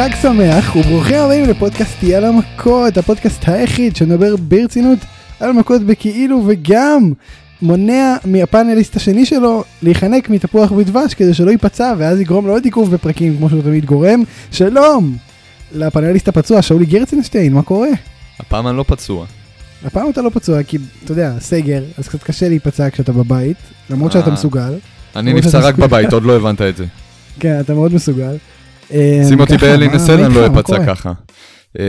[0.00, 4.98] חג שמח וברוכים הבאים לפודקאסט יאללה מכות, הפודקאסט היחיד שמדבר ברצינות
[5.40, 7.12] על מכות בכאילו וגם
[7.62, 13.36] מונע מהפאנליסט השני שלו להיחנק מתפוח ודבש כדי שלא ייפצע ואז יגרום לעוד עיכוב בפרקים
[13.36, 14.22] כמו שהוא תמיד גורם.
[14.52, 15.16] שלום!
[15.72, 17.88] לפאנליסט הפצוע שאולי גרצנשטיין, מה קורה?
[18.38, 19.26] הפעם אני לא פצוע.
[19.84, 23.56] הפעם אתה לא פצוע כי אתה יודע, סגר, אז קצת קשה להיפצע כשאתה בבית,
[23.90, 24.32] למרות שאתה אה.
[24.32, 24.74] מסוגל.
[25.16, 25.74] אני נפצע רק.
[25.74, 26.84] בבית, עוד לא הבנת את זה.
[27.40, 28.36] כן, אתה מאוד מסוגל.
[29.28, 30.86] שים אותי ככה, באלי מה- נסל, מה אני לא אפצע?
[30.86, 31.12] ככה.
[31.78, 31.84] אה,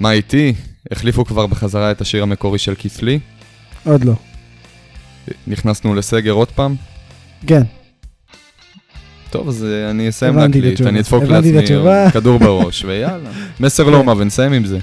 [0.00, 0.52] מה איתי?
[0.92, 3.18] החליפו כבר בחזרה את השיר המקורי של כיסלי.
[3.84, 4.12] עוד לא.
[5.46, 6.74] נכנסנו לסגר עוד פעם.
[7.46, 7.62] כן.
[9.30, 10.80] טוב, אז אה, אני אסיים להקליט.
[10.80, 11.66] אני אדפוק לעצמי.
[12.12, 13.30] כדור בראש, ויאללה.
[13.60, 14.78] מסר לא מה, ונסיים עם זה.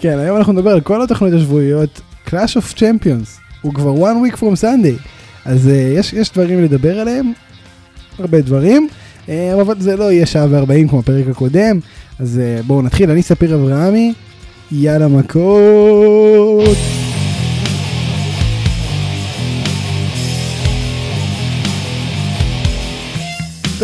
[0.00, 4.36] כן, היום אנחנו נדבר על כל התוכניות השבועיות, Clash of Champions, הוא כבר one week
[4.36, 5.08] from Sunday,
[5.44, 7.32] אז uh, יש, יש דברים לדבר עליהם,
[8.18, 8.88] הרבה דברים,
[9.28, 11.78] אבל זה לא יהיה שעה ו-40 כמו הפרק הקודם,
[12.18, 14.12] אז uh, בואו נתחיל, אני ספיר אברהמי,
[14.72, 16.76] יאללה מכות.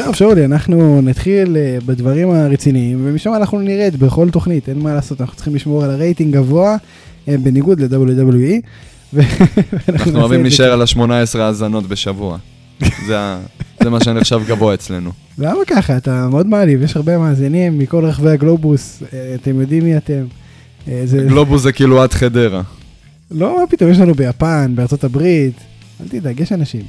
[0.05, 5.20] טוב שאולי אנחנו נתחיל אה, בדברים הרציניים ומשם אנחנו נרד בכל תוכנית אין מה לעשות
[5.20, 6.77] אנחנו צריכים לשמור על הרייטינג גבוה
[7.28, 8.61] אה, בניגוד ל-WWE.
[9.89, 12.39] אנחנו אוהבים להישאר על ה-18 האזנות בשבוע.
[13.07, 13.17] זה
[13.83, 15.11] זה מה שנחשב גבוה אצלנו.
[15.39, 19.97] למה ככה אתה מאוד מעליב יש הרבה מאזינים מכל רחבי הגלובוס אה, אתם יודעים מי
[19.97, 20.25] אתם.
[20.89, 22.62] אה, זה גלובוס זה כאילו עד חדרה.
[23.31, 25.55] לא מה פתאום יש לנו ביפן בארצות הברית
[26.01, 26.83] אל תדאג יש אנשים.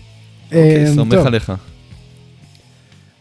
[0.45, 1.25] אוקיי, אה, סומך.
[1.25, 1.53] עליך.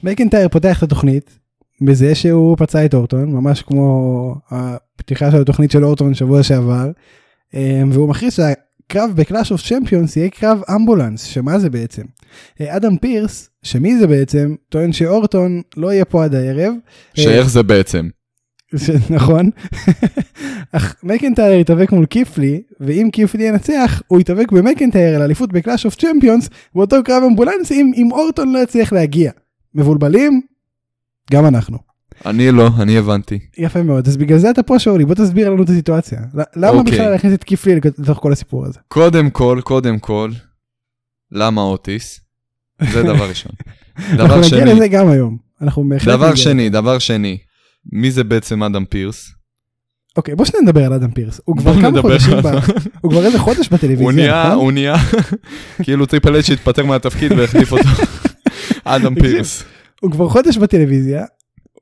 [0.03, 1.39] מקינטייר פותח את התוכנית
[1.81, 6.91] בזה שהוא פצע את אורטון ממש כמו הפתיחה של התוכנית של אורטון שבוע שעבר
[7.55, 8.33] אה, והוא מכריז
[8.93, 12.03] שהקרב ב Clash of Champions יהיה קרב אמבולנס שמה זה בעצם.
[12.61, 16.73] אה, אדם פירס שמי זה בעצם טוען שאורטון לא יהיה פה עד הערב.
[17.19, 18.09] אה, שאיך זה בעצם.
[19.17, 19.51] נכון.
[20.73, 25.53] אך מקנטייר יתאבק מול קית' לי ואם קית' לי ינצח הוא יתאבק במקנטייר על אליפות
[25.53, 29.33] ב Clash of Champions באותו קרב אמבולנסים אם אורטון לא יצליח להגיע.
[29.75, 30.41] מבולבלים?
[31.33, 31.88] גם אנחנו.
[32.27, 33.39] אני לא, אני הבנתי.
[33.59, 36.21] יפה מאוד אז בגלל זה אתה פה שאולי בוא תסביר לנו את הסיטואציה.
[36.57, 36.93] למה אוקיי.
[36.93, 38.79] בכלל להכניס את קית' לי לתוך כל הסיפור הזה?
[38.89, 40.31] קודם כל, קודם כל,
[41.33, 42.21] למה אוטיס?
[42.93, 43.53] זה דבר ראשון.
[43.99, 45.37] אנחנו דבר נגיע שני, לזה גם היום.
[45.63, 46.37] אנחנו בהחלט דבר נגיע.
[46.37, 47.39] שני, דבר שני,
[47.93, 49.31] מי זה בעצם אדם פירס?
[50.17, 51.41] אוקיי בוא שניה נדבר על אדם פירס.
[51.45, 52.35] הוא כבר כמה חודשים.
[53.01, 54.13] הוא כבר איזה חודש הוא בטלוויזיה.
[54.13, 54.59] נהיה, נכון?
[54.59, 54.97] הוא נהיה,
[55.83, 57.89] כאילו טריפל אייץ' שהתפטר מהתפקיד והחליף אותו.
[58.85, 59.65] אדם פירס.
[60.01, 61.25] הוא כבר חודש בטלוויזיה,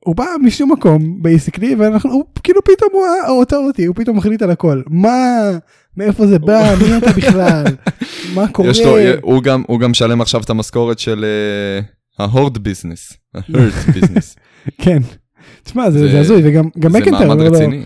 [0.07, 4.41] הוא בא משום מקום basically ואנחנו הוא, כאילו פתאום הוא ה authority הוא פתאום מחליט
[4.41, 5.17] על הכל מה
[5.97, 7.63] מאיפה זה בא מי אתה בכלל
[8.35, 11.81] מה קורה יש לו, הוא גם, הוא גם משלם עכשיו את המשכורת של אה,
[12.25, 14.35] ההורד ביזנס, ההרד ביזנס.
[14.81, 14.99] כן.
[15.63, 17.83] תשמע זה זה- זה הזוי וגם גם זה מקנטייר מעמד אומר לו רציני.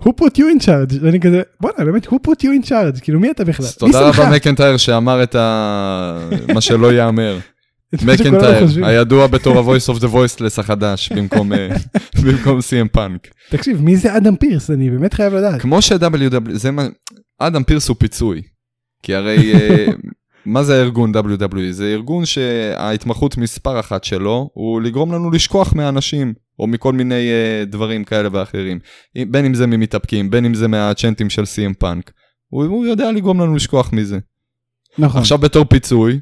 [0.00, 3.20] who put you in charge ואני כזה בואנה באמת who put you in charge כאילו
[3.20, 4.00] מי אתה בכלל תודה?
[4.08, 6.18] רבה מקנטייר שאמר את ה...
[6.54, 7.38] מה שלא ייאמר.
[7.92, 8.86] מקנטייר.
[8.86, 11.68] הידוע בתור ה-voice of the voiceless החדש, במקום אה,
[12.24, 13.28] במקום CM פאנק.
[13.50, 16.86] תקשיב מי זה אדם פירס אני באמת חייב לדעת כמו ש- WWE, זה מה...
[17.38, 18.42] אדם פירס הוא פיצוי.
[19.02, 19.86] כי הרי, אה,
[20.46, 21.70] מה זה הארגון WWE?
[21.70, 27.64] זה ארגון שההתמחות מספר אחת שלו הוא לגרום לנו לשכוח מהאנשים, או מכל מיני אה,
[27.66, 28.78] דברים כאלה ואחרים.
[29.30, 32.12] בין אם זה ממתאפקים, בין אם זה מהצ'אנטים של CM Punk.
[32.48, 34.18] הוא יודע לגרום לנו לשכוח מזה.
[34.98, 36.20] נכון עכשיו בתור פיצוי,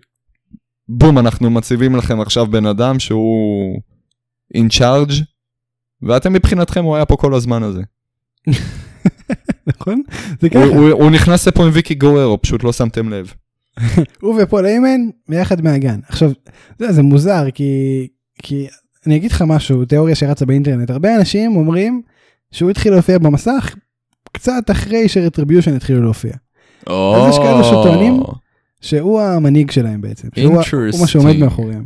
[0.98, 3.80] בום, אנחנו מציבים לכם עכשיו בן אדם שהוא
[4.56, 5.14] in charge,
[6.03, 7.82] ואתם מבחינתכם, הוא היה פה כל הזמן הזה.
[9.66, 10.03] נכון
[10.41, 13.32] זה הוא, ככה הוא, הוא נכנס לפה עם ויקי גוארו, פשוט לא שמתם לב.
[14.22, 16.00] הוא ופול איימן ביחד מהגן.
[16.08, 16.30] עכשיו,
[16.78, 18.09] זה, זה מוזר כי,
[18.42, 18.66] כי
[19.06, 22.03] אני אגיד לך משהו, תיאוריה שרצה באינטרנט, הרבה אנשים אומרים
[22.50, 23.74] שהוא התחיל להופיע במסך
[24.32, 26.32] קצת אחרי שרטריביושן התחילו להופיע.
[26.86, 28.22] אז יש כאלו שטוענים
[28.82, 30.60] שהוא המנהיג שלהם בעצם, שהוא
[30.92, 31.36] הוא מה שעומד.
[31.36, 31.84] מאחוריהם.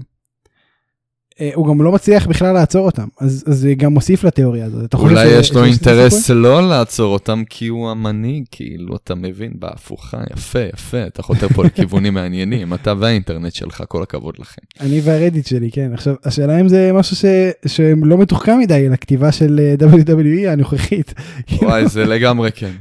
[1.40, 4.94] אה, הוא גם לא מצליח בכלל לעצור אותם, אז, זה גם מוסיף לתיאוריה הזאת.
[4.94, 6.30] אולי ש- יש לו אינטרס?
[6.30, 11.64] לא לעצור אותם כי הוא המנהיג, כאילו, אתה מבין, בהפוכה, יפה, יפה, אתה חותר פה
[11.64, 14.62] לכיוונים מעניינים, אתה והאינטרנט שלך, כל הכבוד לכם.
[14.80, 15.90] אני והרדיט שלי, כן.
[15.94, 17.24] עכשיו, השאלה אם זה משהו ש...
[17.66, 21.14] שלא מתוחכם מדי לכתיבה של אה, WWE הנוכחית.
[21.62, 22.72] וואי, זה לגמרי כן.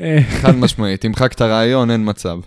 [0.00, 2.38] אה, חד משמעית, תמחק את הרעיון, אין מצב.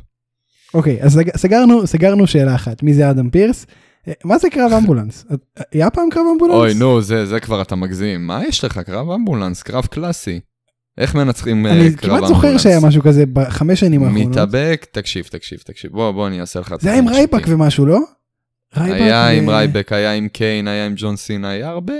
[0.73, 3.65] אוקיי, אז סג- סגרנו, סגרנו שאלה אחת, מי זה אדם פירס?
[4.07, 5.25] אה, מה זה קרב אמבולנס?
[5.71, 6.55] היה פעם קרב אמבולנס?
[6.55, 8.27] אוי, נו, זה, זה כבר אתה מגזים.
[8.27, 8.79] מה יש לך?
[8.79, 10.39] קרב אמבולנס, קרב קלאסי.
[10.97, 12.29] איך מנצחים אה, אני קרב כמעט אמבולנס?
[12.29, 14.27] זוכר שהיה משהו כזה בחמש שנים האחרונות.
[14.29, 15.91] מתאבק, תקשיב, תקשיב, תקשיב.
[15.91, 17.43] בוא, בוא אני אעשה לך את זה היה עם רייבק.
[17.47, 17.99] ומשהו, לא?
[18.75, 21.93] היה עם רייבק, היה עם קיין, היה עם ג'ון סינה, היה הרבה...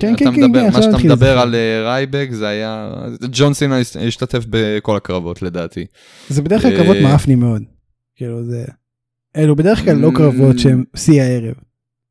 [0.00, 1.38] כן, כן, כן, כן, מה שאתה מדבר.
[1.38, 2.90] על אה, רייבק זה היה...
[3.32, 5.86] ג'ון סינה הש- השתתף בכל הקרבות לדעתי.
[6.28, 7.62] זה בדרך כלל קרבות מאפנים מאוד.
[8.16, 8.64] כאילו זה...
[9.36, 10.16] אלו בדרך כלל לא Mm.
[10.16, 11.54] קרבות שהם שיא הערב.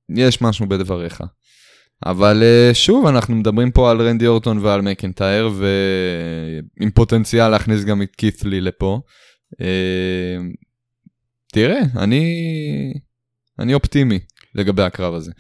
[0.10, 1.24] יש משהו בדבריך.
[2.06, 8.02] אבל אה, שוב, אנחנו מדברים פה על רנדי אורטון ועל מקנטייר, ועם פוטנציאל להכניס גם
[8.02, 9.02] את קית'לי לפה.
[9.62, 10.38] אה,
[11.54, 12.24] תראה, אני...
[13.60, 14.20] אני אופטימי
[14.56, 15.32] לגבי הקרב הזה.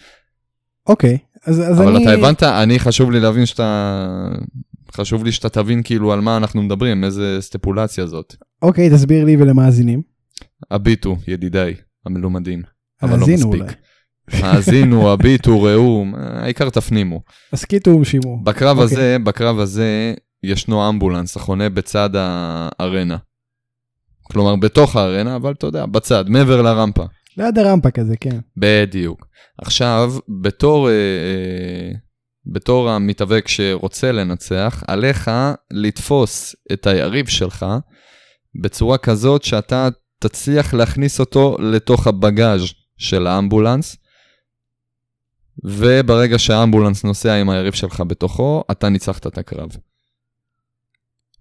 [0.88, 2.04] אוקיי, אז אז אבל אני...
[2.04, 4.28] אתה הבנת, אני חשוב לי להבין שאתה...
[4.92, 8.36] חשוב לי שאתה תבין כאילו על מה אנחנו מדברים, איזה סטפולציה זאת.
[8.62, 10.15] אוקיי, תסביר לי ולמאזינים.
[10.72, 11.74] הביטו, ידידיי,
[12.06, 12.62] המלומדים.
[13.02, 13.62] אבל לא מספיק.
[13.62, 13.74] אולי.
[14.44, 17.22] האזינו, הביטו, ראו, העיקר תפנימו.
[17.54, 18.44] הסכיתו ומשימו.
[18.44, 18.98] בקרב אוקיי.
[18.98, 20.14] הזה, בקרב הזה,
[20.44, 23.18] ישנו אמבולנס החונה בצד הארנה.
[24.24, 27.04] כלומר, בתוך הארנה, אבל אתה יודע, בצד, מעבר לרמפה.
[27.38, 28.40] ליד הרמפה כזה, כן.
[28.58, 29.28] בדיוק.
[29.58, 31.92] עכשיו, בתור, אה, אה,
[32.54, 35.32] בתור המתאבק שרוצה לנצח, עליך
[35.72, 37.66] לתפוס את היריב שלך
[38.62, 39.90] בצורה כזאת שאתה
[40.28, 42.62] תצליח להכניס אותו לתוך הבגאז'
[42.98, 43.98] של האמבולנס,
[45.64, 49.70] וברגע שהאמבולנס נוסע עם היריב שלך בתוכו, אתה ניצחת את הקרב.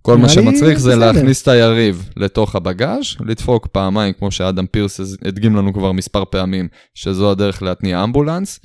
[0.02, 1.12] כל מה שמצריך זה בסדר.
[1.12, 6.68] להכניס את היריב לתוך הבגאז', לדפוק פעמיים, כמו שאדם פירס הדגים לנו כבר מספר פעמים,
[6.94, 8.60] שזו הדרך להתניע אמבולנס,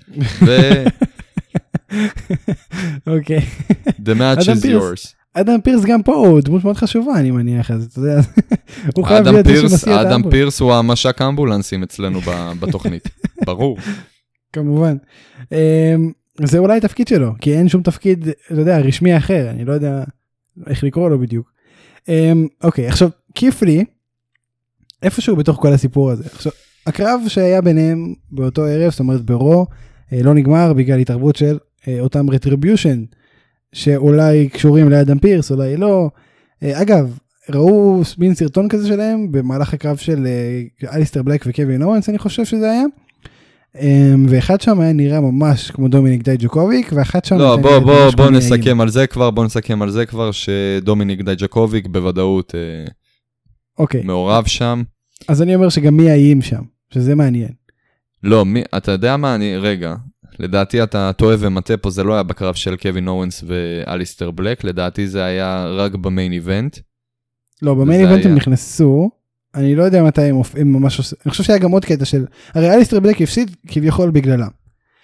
[0.46, 0.84] ו-
[3.08, 3.42] אוקיי.
[3.84, 5.19] the match is yours.
[5.34, 8.22] אדם פירס גם פה הוא דמות מאוד חשובה, אני מניח, אז אתה יודע,
[8.96, 10.34] הוא חייב אדם להיות זה שמסיע את אדם האמבולנס.
[10.34, 12.20] פירס הוא המש"ק האמבולנסים אצלנו
[12.60, 13.10] בתוכנית,
[13.46, 13.78] ברור.
[14.54, 14.98] כמובן.
[15.52, 16.12] אמ,
[16.44, 20.04] זה אולי התפקיד שלו, כי אין שום תפקיד, אתה יודע, רשמי אחר, אני לא יודע
[20.68, 21.52] איך לקרוא לו בדיוק.
[22.08, 23.86] אמ, אוקיי, עכשיו, כיפלי,
[25.04, 26.24] איפשהו בתוך כל הסיפור הזה.
[26.34, 26.52] עכשיו,
[26.88, 29.66] הקרב שהיה ביניהם באותו ערב, זאת אומרת ברו,
[30.14, 33.04] אה, לא נגמר בגלל התערבות של אה, אותם רטריביושן,
[33.74, 36.10] שאולי קשורים לאדם פירס, אולי לא.
[36.64, 37.18] אה, אגב,
[37.50, 42.46] ראו מין סרטון כזה שלהם במהלך הקרב של אה, אליסטר בלק וקווין אורנס, אני חושב
[42.46, 42.84] שזה היה.
[43.82, 47.38] אמ, ואחד שם היה נראה ממש כמו דומיניק דייקוביץ', ואחד שם...
[47.38, 51.88] לא, בוא, בוא, בוא נסכם על זה כבר, בוא נסכם על זה כבר, שדומיניק דייקוביץ'
[51.88, 52.92] בוודאות אה,
[53.78, 54.84] אוקיי, מעורב שם.
[55.28, 56.62] אז אני אומר שגם מי האיים שם,
[56.94, 57.52] שזה מעניין.
[58.24, 59.96] לא, מי, אתה יודע מה, אני, רגע,
[60.40, 65.08] לדעתי אתה טועה ומטעה פה, זה לא היה בקרב של קווין אוונס ואליסטר בלק, לדעתי
[65.08, 66.78] זה היה רק ב main event.
[67.62, 68.36] לא, ב main event הם היה.
[68.36, 69.10] נכנסו,
[69.56, 72.26] אני לא יודע מתי הם מופיעים ממש עושים, אני חושב שהיה גם עוד קטע של,
[72.54, 74.48] הרי אליסטר בלק הפסיד כביכול בגללם.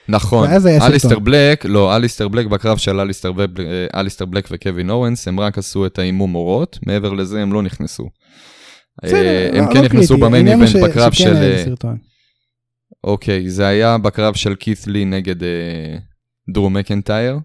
[0.09, 0.49] נכון.
[0.81, 5.39] אליסטר בלק, לא, אליסטר בלק בקרב של אליסטר, ובלק, אה, אליסטר בלק וקווין אוונס, הם
[5.39, 8.09] רק עשו את העמעום אורות, מעבר לזה הם לא נכנסו.
[9.05, 11.35] בסדר, אה, לא- הם לא כן נכנסו קריטי, ב main event ש- בקרב שכן של...
[11.35, 11.97] היה אה, סרטון.
[13.05, 15.97] אוקיי, זה היה בקרב של קית' לי נגד אה,
[16.49, 17.39] דרו מקנטייר,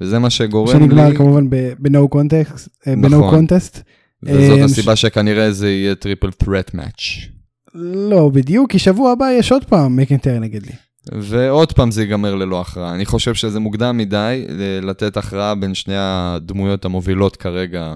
[0.00, 0.72] וזה מה שגורם לי...
[0.72, 3.46] שנגמר כמובן ב-no context, אה, ב-no נכון.
[3.46, 3.78] contest.
[4.22, 7.28] וזאת אה, הסיבה שכנראה זה יהיה triple threat match.
[7.74, 10.72] לא בדיוק, כי שבוע הבא יש עוד פעם מקנטייר נגד לי.
[11.12, 12.94] ועוד פעם זה ייגמר ללא הכרעה.
[12.94, 17.94] אני חושב שזה מוקדם מדי אה, לתת הכרעה בין שני הדמויות המובילות כרגע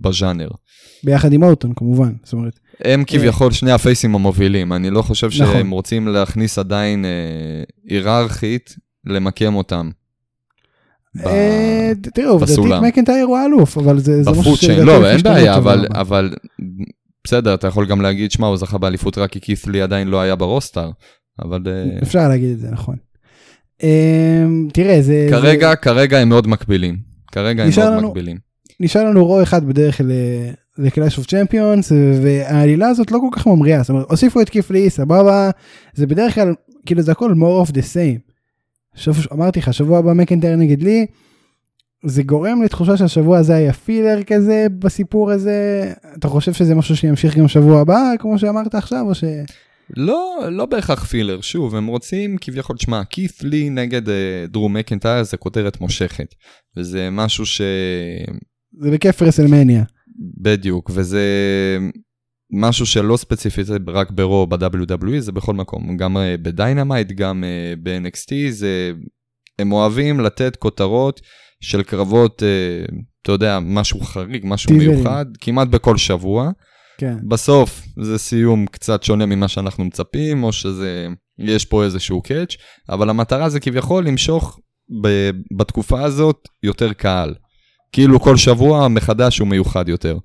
[0.00, 0.48] בז'אנר.
[1.04, 2.58] ביחד עם אורטון כמובן, זאת אומרת.
[2.84, 5.54] הם כביכול שני ה faces ים המובילים, אני לא חושב נכון.
[5.54, 7.10] שהם רוצים להכניס עדיין אה,
[7.88, 8.76] היררכית,
[9.06, 9.90] למקם אותם.
[11.14, 12.58] ב- אה, תראה, עובדתית.
[12.82, 15.86] מקנטייר הוא האלוף, אבל זה משהו ב food chain, שלדעתי לא, אין בעיה, אבל.
[15.90, 16.34] אבל
[17.24, 20.20] בסדר, אתה יכול גם להגיד, שמע, הוא זכה באליפות רק כי קית' לי עדיין לא
[20.20, 20.90] היה ב roster,
[21.44, 22.96] אבל אה, אפשר להגיד את זה, נכון.
[24.72, 25.26] תראה, זה...
[25.30, 26.96] כרגע, כרגע הם מאוד מקבילים.
[27.32, 28.49] כרגע הם מאוד מקבילים.
[28.80, 30.00] נשאר לנו רו אחד בדרך
[30.78, 34.90] לקלאש אוף צ'מפיונס, והעלילה הזאת לא כל כך ממריאה, זאת אומרת, הוסיפו את קית' לי,
[34.90, 35.50] סבבה,
[35.94, 36.54] זה בדרך כלל,
[36.86, 38.30] כאילו זה הכל more of the same.
[38.94, 41.06] שוב, אמרתי לך, שבוע הבא מקנטייר נגד לי,
[42.04, 47.36] זה גורם לתחושה שהשבוע הזה היה פילר כזה בסיפור הזה, אתה חושב שזה משהו שימשיך
[47.36, 49.24] גם שבוע הבא, כמו שאמרת עכשיו, או ש...
[49.96, 55.22] לא, לא בהכרח פילר, שוב, הם רוצים כביכול, שמע, כית' לי נגד אה, דרו מקנטייר
[55.22, 56.34] זה כותרת מושכת.
[56.76, 57.60] וזה משהו ש...
[58.78, 59.84] זה בכיף רסלמניה.
[60.40, 61.22] בדיוק, וזה
[62.52, 68.32] משהו שלא ספציפית רק ברו ב-WWE, זה בכל מקום, גם אה, בדיינמייט, גם אה, ב-NXT,
[68.50, 68.92] זה...
[69.58, 71.20] הם אוהבים לתת כותרות
[71.60, 74.90] של קרבות, אה, אתה יודע, משהו חריג, משהו teasers.
[74.90, 76.50] מיוחד, כמעט בכל שבוע.
[76.98, 77.16] כן.
[77.28, 81.08] בסוף זה סיום קצת שונה ממה שאנחנו מצפים, או שזה,
[81.38, 82.56] יש פה איזשהו catch,
[82.88, 84.58] אבל המטרה זה כביכול למשוך
[85.02, 87.34] ב, בתקופה הזאת יותר קהל.
[87.92, 90.18] כאילו כל שבוע מחדש הוא מיוחד יותר.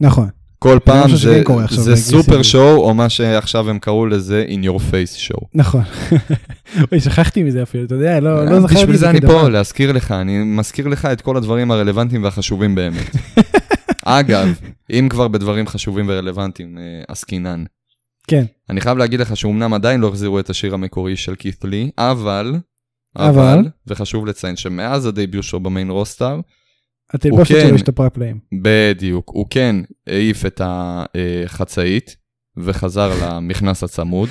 [0.00, 0.28] נכון.
[0.58, 1.98] כל פעם משהו זה, זה באגרסיביות.
[1.98, 5.46] סופר שואו, או מה שעכשיו הם קראו לזה in your face show.
[5.54, 5.82] נכון.
[6.92, 9.20] אוי, שכחתי מזה אפילו, אתה יודע, לא לא זכרתי אה, בשביל זה אני.
[9.20, 13.16] פה, להזכיר לך, אני מזכיר לך את כל הדברים הרלוונטיים והחשובים באמת.
[14.04, 14.60] אגב,
[14.90, 17.64] אם כבר בדברים חשובים ורלוונטיים אה, עסקינן,
[18.28, 21.90] כן, אני חייב להגיד לך שאומנם עדיין לא החזירו את השיר המקורי של כית לי,
[21.98, 22.54] אבל,
[23.16, 23.28] אבל?
[23.28, 26.40] אבל, וחשוב לציין שמאז הדייביוט שלו במיין רוסטאר,
[27.14, 27.66] התלבושת כן.
[27.66, 28.38] שלו השתפרה פלאים.
[28.62, 32.16] בדיוק, הוא כן העיף את החצאית
[32.56, 34.28] וחזר למכנס הצמוד.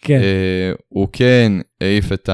[0.00, 2.30] כן, אה, הוא כן העיף את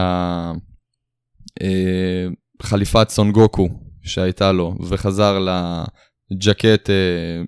[2.60, 3.68] החליפת סונגוקו
[4.02, 6.94] שהייתה לו וחזר לג'קט אה,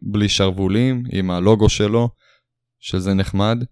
[0.03, 2.09] בלי שרוולים עם הלוגו שלו,
[2.81, 3.65] שזה נחמד.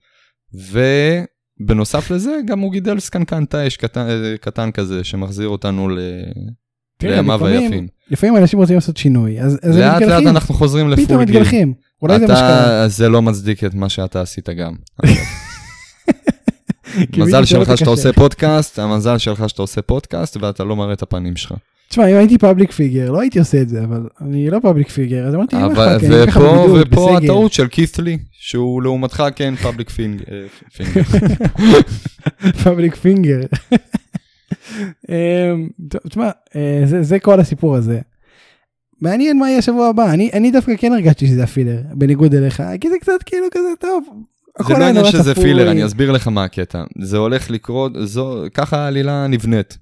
[0.55, 5.99] ובנוסף לזה גם הוא גידל סקנקן תאש קטן, אה, קטן כזה שמחזיר אותנו ל...
[6.99, 7.87] תראה, לימיו היפים.
[8.11, 11.25] לפעמים אנשים רוצים לעשות שינוי, אז אז הם לאט לאט מתגלחים, אנחנו חוזרים פתאום לפול
[11.25, 11.37] גיל.
[11.37, 11.75] מתגלחים.
[12.03, 12.89] אולי זה מה שקרה.
[12.89, 14.73] זה לא מצדיק את מה שאתה עשית גם.
[17.17, 17.91] מזל שלך יותר שאתה.
[17.91, 21.53] עושה פודקאסט, המזל שלך שאתה עושה פודקאסט ואתה לא מראה את הפנים שלך.
[21.89, 25.27] תשמע, אם הייתי פאבליק פיגר, לא הייתי עושה את זה, אבל אני לא פאבליק פיגר,
[25.27, 27.25] אז אמרתי, אין לך, כי אני ככה ופה, בבידוד, ופה בסגר.
[27.25, 30.25] הטעות של קית' לי, שהוא לעומתך כן public figure.
[32.63, 33.41] public figure.
[35.09, 35.69] אמ,
[36.09, 38.01] תשמע, אה, זה- זה כל הסיפור הזה.
[39.01, 42.63] מעניין מה יהיה השבוע הבא, אני אני דווקא כן הרגשתי שזה ה filler, בניגוד אליך,
[42.81, 44.05] כי זה קצת כאילו כזה טוב.
[44.67, 45.45] זה לא עניין שזה צפוי.
[45.45, 46.85] filler, אני אסביר לך מה הקטע.
[47.03, 49.79] זה הולך לקרות, זו, ככה העלילה נבנית.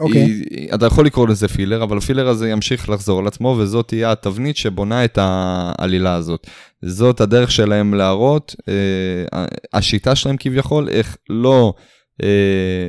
[0.00, 3.56] אוקיי, היא- אתה יכול לקרוא לזה filler, אבל ה filler הזה ימשיך לחזור על עצמו,
[3.58, 6.46] וזאת תהיה התבנית שבונה את העלילה הזאת.
[6.84, 11.74] זאת הדרך שלהם להראות, אה, השיטה שלהם כביכול, איך לא,
[12.22, 12.88] אה,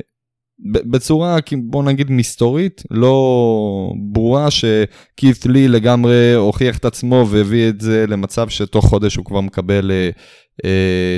[0.66, 8.06] בצורה, בוא נגיד מסתורית, לא ברורה, שכית לי לגמרי הוכיח את עצמו והביא את זה
[8.08, 9.92] למצב שתוך חודש הוא כבר מקבל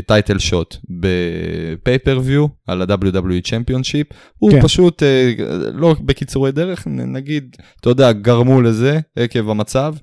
[0.07, 4.15] טייטל שוט בפייפריוויו על ה-WWE Championship.
[4.37, 4.61] הוא כן.
[4.61, 5.31] פשוט, אה,
[5.73, 9.95] לא בקיצורי דרך, נגיד, אתה יודע, גרמו לזה עקב המצב.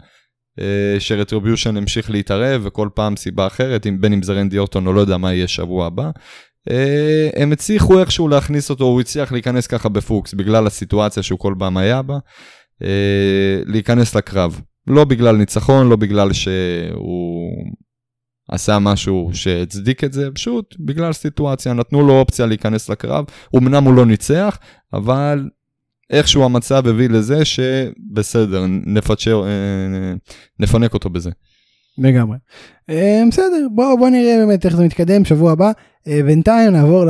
[0.61, 4.93] אה, שרטריביושן המשיך להתערב וכל פעם סיבה אחרת, אם, בין אם זה רנדי אורטון או
[4.93, 6.11] לא יודע מה יהיה שבוע הבא.
[6.71, 11.55] אה, הם הצליחו איכשהו להכניס אותו, הוא הצליח להיכנס ככה בפוקס בגלל הסיטואציה שהוא כל
[11.59, 12.19] פעם היה בה,
[12.83, 14.61] אה, להיכנס לקרב.
[14.87, 17.51] לא בגלל ניצחון, לא בגלל שהוא
[18.49, 23.25] עשה משהו שהצדיק את זה, פשוט בגלל סיטואציה, נתנו לו אופציה להיכנס לקרב.
[23.57, 24.59] אמנם הוא לא ניצח,
[24.93, 25.49] אבל
[26.11, 30.13] איכשהו המצב הביא לזה שבסדר, נפצ'ר, אה,
[30.59, 31.31] נפנק אותו בזה.
[31.99, 32.39] לגמרי.
[32.91, 35.73] אה, בסדר, בוא בוא נראה באמת איך זה מתקדם שבוע הבא.
[36.09, 37.05] אה, בינתיים נעבור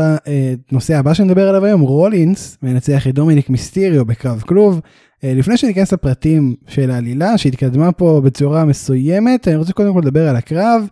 [0.73, 4.81] לנושא הבא שנדבר עליו היום, רולינס מנצח את דומיניק מיסטיריו בקרב כלוב.
[5.25, 10.29] אה, לפני שניכנס לפרטים של העלילה שהתקדמה פה בצורה מסוימת, אני רוצה קודם כל לדבר
[10.29, 10.89] על הקרב.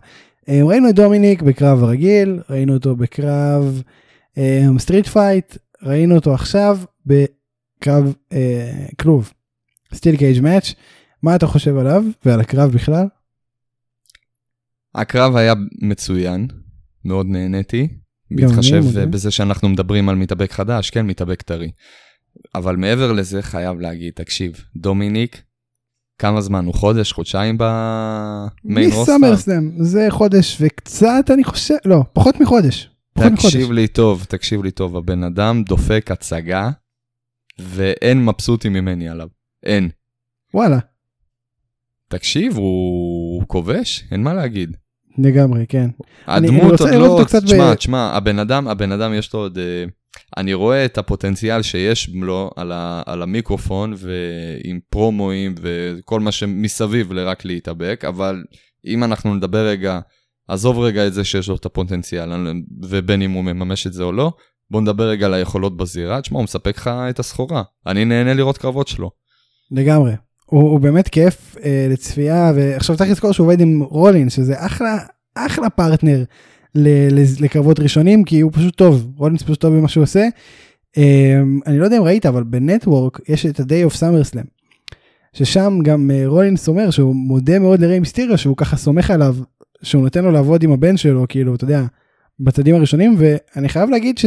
[0.49, 3.81] אה, ראינו את דומיניק בקרב רגיל, ראינו אותו בקרב
[4.77, 8.13] street fight, ראינו אותו עכשיו בקרב
[9.01, 9.33] כלוב.
[9.93, 10.73] steel cage match,
[11.23, 13.07] מה אתה חושב עליו ועל הקרב בכלל?
[14.97, 16.47] הקרב היה מצוין,
[17.05, 17.87] מאוד נהניתי,
[18.31, 18.83] בהתחשב.
[19.09, 21.71] בזה שאנחנו מדברים על מתאבק חדש, כן, מתאבק טרי.
[22.55, 25.41] אבל מעבר לזה חייב להגיד, תקשיב, דומיניק,
[26.19, 29.17] כמה זמן הוא חודש, חודשיים ב main roster?
[29.17, 32.89] מסאמרסלאם זה חודש וקצת אני חושב לא פחות מחודש.
[33.13, 33.53] פחות מחודש.
[33.53, 36.69] תקשיב לי טוב, תקשיב לי טוב, הבן אדם דופק הצגה,
[37.59, 39.27] ואין מבסוטים ממני עליו,
[39.63, 39.89] אין.
[40.53, 40.79] וואלה
[42.09, 42.63] תקשיב, הוא,
[43.39, 44.77] הוא כובש, אין מה להגיד.
[45.17, 45.89] לגמרי כן.
[46.27, 49.83] אני הדמות עוד לא, תשמע, תשמע, הבן אדם, הבן אדם יש לו עוד, אה,
[50.37, 57.13] אני רואה את הפוטנציאל שיש לו על, ה, על המיקרופון ועם פרומואים וכל מה שמסביב
[57.13, 58.43] לרק להתאבק, אבל
[58.85, 59.99] אם אנחנו נדבר רגע,
[60.47, 62.29] עזוב רגע את זה שיש לו את הפוטנציאל,
[62.83, 64.31] ובין אם הוא מממש את זה או לא,
[64.71, 67.63] בוא נדבר רגע על היכולות בזירה, תשמע, הוא מספק לך את הסחורה.
[67.87, 69.11] אני נהנה לראות קרבות שלו.
[69.71, 70.26] לגמרי.
[70.49, 74.97] הוא, הוא באמת כיף אה, לצפייה ועכשיו צריך לזכור שהוא עובד עם רולינס שזה אחלה
[75.35, 76.23] אחלה פרטנר
[76.75, 80.27] ל, ל, לקרבות ראשונים כי הוא פשוט טוב רולינס פשוט טוב במה שהוא עושה.
[80.97, 84.47] אה, אני לא יודע אם ראית אבל בנטוורק יש את ה-day of SummerSlam.
[85.33, 89.35] ששם גם אה, רולינס אומר שהוא מודה מאוד לריי מיסטיריו שהוא ככה סומך עליו
[89.83, 91.83] שהוא נותן לו לעבוד עם הבן שלו כאילו אתה יודע
[92.39, 94.25] בצעדים הראשונים ואני חייב להגיד ש,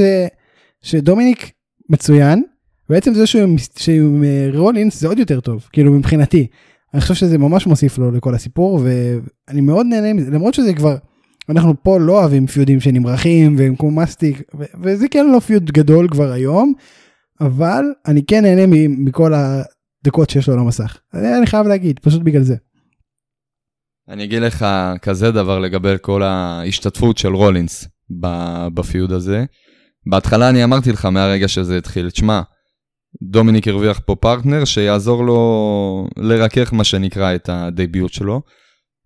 [0.82, 1.52] שדומיניק
[1.88, 2.42] מצוין
[2.90, 3.42] בעצם זה שהוא
[3.88, 6.46] עם- אה, רולינס זה עוד יותר טוב כאילו מבחינתי.
[6.94, 10.96] אני חושב שזה ממש מוסיף לו לכל הסיפור ואני מאוד נהנה מזה למרות שזה כבר
[11.48, 14.42] אנחנו פה לא אוהבים פיודים שנמרחים והם כמו מסטיק
[14.82, 16.72] וזה כן לא פיוד גדול כבר היום
[17.40, 22.42] אבל אני כן נהנה מכל הדקות שיש לו על המסך אני חייב להגיד פשוט בגלל
[22.42, 22.56] זה.
[24.08, 24.66] אני אגיד לך
[25.02, 27.88] כזה דבר לגבי כל ההשתתפות של רולינס
[28.74, 29.44] ב feud הזה.
[30.06, 32.40] בהתחלה אני אמרתי לך מהרגע שזה התחיל, תשמע,
[33.22, 38.42] דומיניק הרוויח פה פרטנר שיעזור לו לרכך מה שנקרא את ה debut שלו,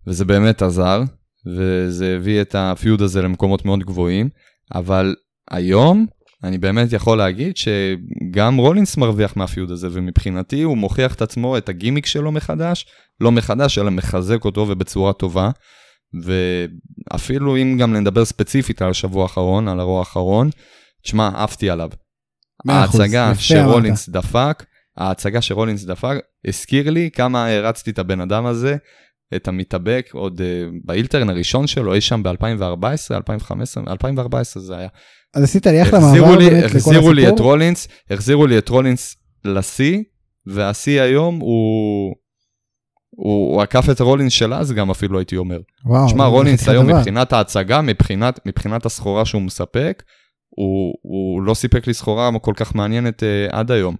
[0.06, 1.02] וזה באמת עזר,
[1.46, 4.28] וזה הביא את ה feud הזה למקומות מאוד גבוהים,
[4.75, 5.14] אבל
[5.50, 6.06] היום
[6.44, 11.68] אני באמת יכול להגיד שגם רולינס מרוויח מהפיוד הזה, ומבחינתי הוא מוכיח את עצמו, את
[11.68, 12.87] הגימיק שלו מחדש,
[13.20, 15.50] לא מחדש, אלא מחזק אותו ובצורה טובה.
[16.23, 20.50] ואפילו אם גם נדבר ספציפית על השבוע האחרון, על הרוע האחרון,
[21.02, 21.90] תשמע, עפתי עליו.
[22.68, 24.64] ההצגה שרולינס דפק,
[24.97, 26.16] ההצגה שרולינס דפק,
[26.47, 28.76] הזכיר לי כמה הרצתי את הבן אדם הזה,
[29.37, 30.44] את המתאבק, עוד uh,
[30.85, 34.88] באילטרן הראשון שלו, אי שם ב-2014, 2015, 2014 זה היה.
[35.35, 36.92] אז עשית לי אחלה מעבר באמת לכל הסיפור.
[36.92, 40.02] החזירו לי את רולינס, החזירו לי את רולינס לשיא,
[40.47, 42.14] והשיא היום הוא...
[43.16, 45.59] הוא, הוא עקף את רולינס של אז גם אפילו הייתי אומר.
[45.85, 46.09] וואו.
[46.09, 46.99] שמע, רולינס היום דבר.
[46.99, 50.02] מבחינת ההצגה, מבחינת, מבחינת הסחורה שהוא מספק,
[50.56, 53.96] הוא, הוא לא סיפק לי סחורה כל כך מעניינת uh, עד היום.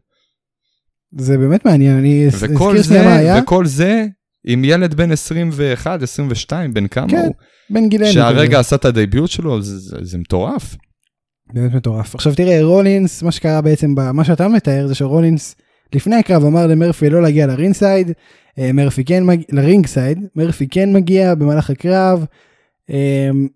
[1.19, 3.41] זה באמת מעניין, אני אזכיר שנייה מה היה.
[3.43, 4.07] וכל זה
[4.47, 7.35] עם ילד בן 21, 22, בן כמה כן, הוא?
[7.71, 8.13] בן גילנו.
[8.13, 10.77] שהרגע עשה את ה debut שלו, זה, זה, זה מטורף.
[11.53, 12.15] באמת מטורף.
[12.15, 15.57] עכשיו תראה, רולינס, מה שקרה בעצם, מה שאתה מתאר זה שרולינס
[15.93, 18.13] לפני הקרב אמר למרפי לא להגיע ל ringside,
[18.59, 22.25] אה, מרפי כן מגיע, ל ringside, מרפי כן מגיע במהלך הקרב,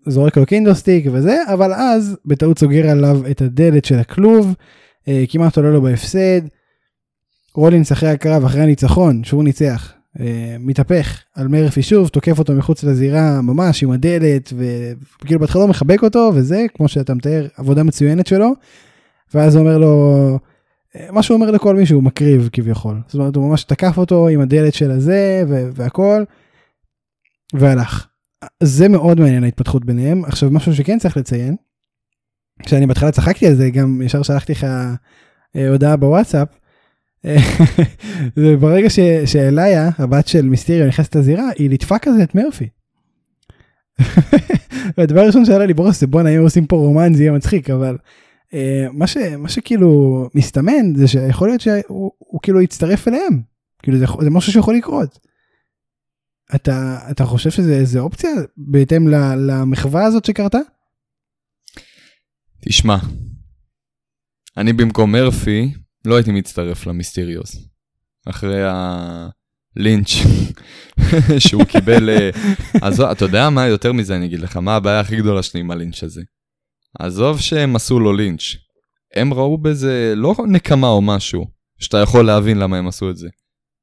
[0.07, 4.55] זורק לו kendo stick וזה, אבל אז בטעות סוגר עליו את הדלת של הכלוב,
[5.07, 6.41] אה, כמעט עולה לו בהפסד.
[7.55, 9.93] רולינס אחרי הקרב, אחרי הניצחון, שהוא ניצח,
[10.59, 16.03] מתהפך על מרפי שוב, תוקף אותו מחוץ לזירה ממש עם הדלת, וכאילו בהתחלה הוא מחבק
[16.03, 18.53] אותו וזה, כמו שאתה מתאר, עבודה מצוינת שלו,
[19.33, 20.39] ואז הוא אומר לו,
[21.11, 23.01] מה שהוא אומר לכל מי שהוא מקריב כביכול.
[23.07, 25.43] זאת אומרת, הוא ממש תקף אותו עם הדלת של הזה
[25.73, 26.23] והכל,
[27.53, 28.07] והלך.
[28.63, 30.25] זה מאוד מעניין ההתפתחות ביניהם.
[30.25, 31.55] עכשיו, משהו שכן צריך לציין,
[32.63, 34.63] כשאני בהתחלה צחקתי על זה, גם ישר שלחתי לך
[35.55, 36.47] אה, הודעה בוואטסאפ,
[38.59, 38.89] ברגע
[39.25, 42.69] שאליה, הבת של מיסטריו נכנסת לזירה, היא ליטפה כזה את מרפי.
[44.97, 47.97] והדבר הראשון שעלה לי בראש זה בואנה, אם עושים פה רומן זה יהיה מצחיק, אבל
[48.53, 53.41] אה, מה, ש, מה שכאילו מסתמן זה שיכול להיות שהוא כאילו יצטרף אליהם.
[53.83, 55.19] כאילו זה, זה משהו שיכול לקרות.
[56.55, 59.07] אתה, אתה חושב שזה איזה אופציה בהתאם
[59.47, 60.59] למחווה הזאת שקרתה?
[62.65, 62.97] תשמע,
[64.57, 65.73] אני במקום מרפי
[66.05, 67.55] לא הייתי מצטרף למיסטיריוס.
[68.29, 68.61] אחרי
[69.75, 70.09] הלינץ'
[71.47, 72.09] שהוא קיבל...
[72.09, 72.29] אה,
[72.81, 75.71] אז אתה יודע מה יותר מזה אני אגיד לך, מה הבעיה הכי גדולה שלי עם
[75.71, 76.21] הלינץ' הזה?
[76.99, 78.41] עזוב שהם עשו לו לינץ',
[79.15, 81.45] הם ראו בזה לא נקמה או משהו,
[81.79, 83.27] שאתה יכול להבין למה הם עשו את זה.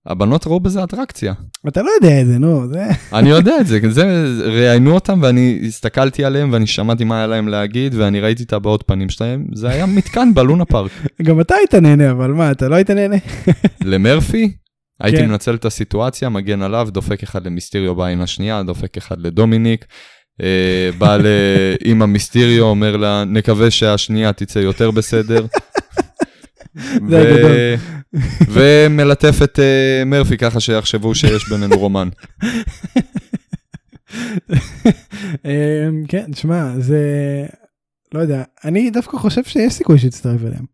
[0.07, 1.33] הבנות ראו בזה אטרקציה.
[1.69, 2.85] אתה לא יודע את זה, נו, זה...
[3.13, 4.05] אני יודע את זה, זה,
[4.45, 8.83] ראיינו אותם ואני הסתכלתי עליהם ואני שמעתי מה היה להם להגיד ואני ראיתי את הבעות
[8.87, 10.91] פנים שלהם, זה היה מתקן בלונה פארק.
[11.27, 13.17] גם אתה היית נהנה, אבל מה, אתה לא היית נהנה?
[13.85, 14.53] למרפי?
[15.01, 15.29] הייתי כן.
[15.29, 19.85] מנצל את הסיטואציה, מגן עליו, דופק אחד למיסטריו בעין השנייה, דופק אחד לדומיניק,
[20.43, 25.47] אה, בא לאימא מיסטיריו, אומר לה, נקווה שהשנייה תצא יותר בסדר.
[28.49, 32.09] ומלטף את אה, מרפי ככה שיחשבו שיש בינינו רומן.
[35.45, 37.01] אמ, כן, תשמע, זה...
[38.15, 40.65] לא יודע, אני דווקא חושב שיש סיכוי שיצטרף אליהם.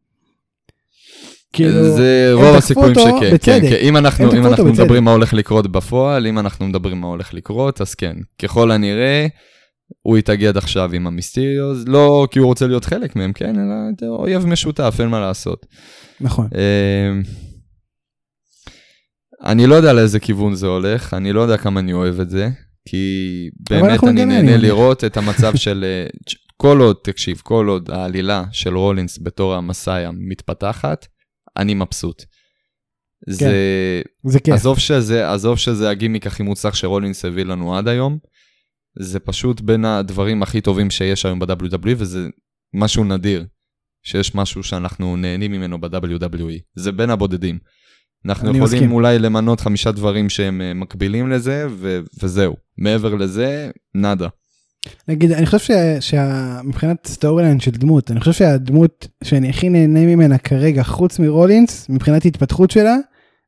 [1.53, 5.73] כאילו, זה רוב הסיכויים שכן, כן, כן, אם אנחנו, אם אנחנו מדברים מה הולך לקרות
[5.73, 9.27] בפועל, אם אנחנו מדברים מה הולך לקרות, אז כן, ככל הנראה,
[10.03, 14.47] הוא התאגד עכשיו עם המיסטיריוס, לא כי הוא רוצה להיות חלק מהם, כן, אלא אויב
[14.47, 15.67] משותף, אין מה לעשות.
[16.23, 16.49] נכון.
[16.55, 17.23] אמ,
[19.45, 22.49] אני לא יודע לאיזה כיוון זה הולך, אני לא יודע כמה אני אוהב את זה,
[22.89, 25.85] כי באמת אני נהנה לראות את המצב של...
[25.85, 26.07] אה,
[26.57, 31.07] כל עוד, תקשיב, כל עוד העלילה של רולינס בתור המסאיה מתפתחת,
[31.57, 32.25] אני מבסוט.
[33.27, 34.55] כן, זה, זה כיף.
[34.55, 38.19] עזוב שזה, עזוב שזה הגימיק הכי מוצלח שרולינס הביא לנו עד היום,
[38.99, 42.29] זה פשוט בין הדברים הכי טובים שיש היום ב-WWE, וזה
[42.75, 43.47] משהו נדיר,
[44.03, 46.59] שיש משהו שאנחנו נהנים ממנו ב-WWE.
[46.75, 47.59] זה בין הבודדים.
[48.27, 48.93] אנחנו יכולים מסכים.
[48.93, 52.57] אולי למנות חמישה דברים שהם אה, מקבילים לזה, ו- וזהו.
[52.79, 54.29] מעבר לזה, נאדה.
[55.09, 60.83] נגיד, אני חושב שמבחינת storyline של דמות, אני חושב שהדמות שאני הכי נהנה ממנה כרגע,
[60.83, 62.97] חוץ מרולינס, מבחינת התפתחות שלה,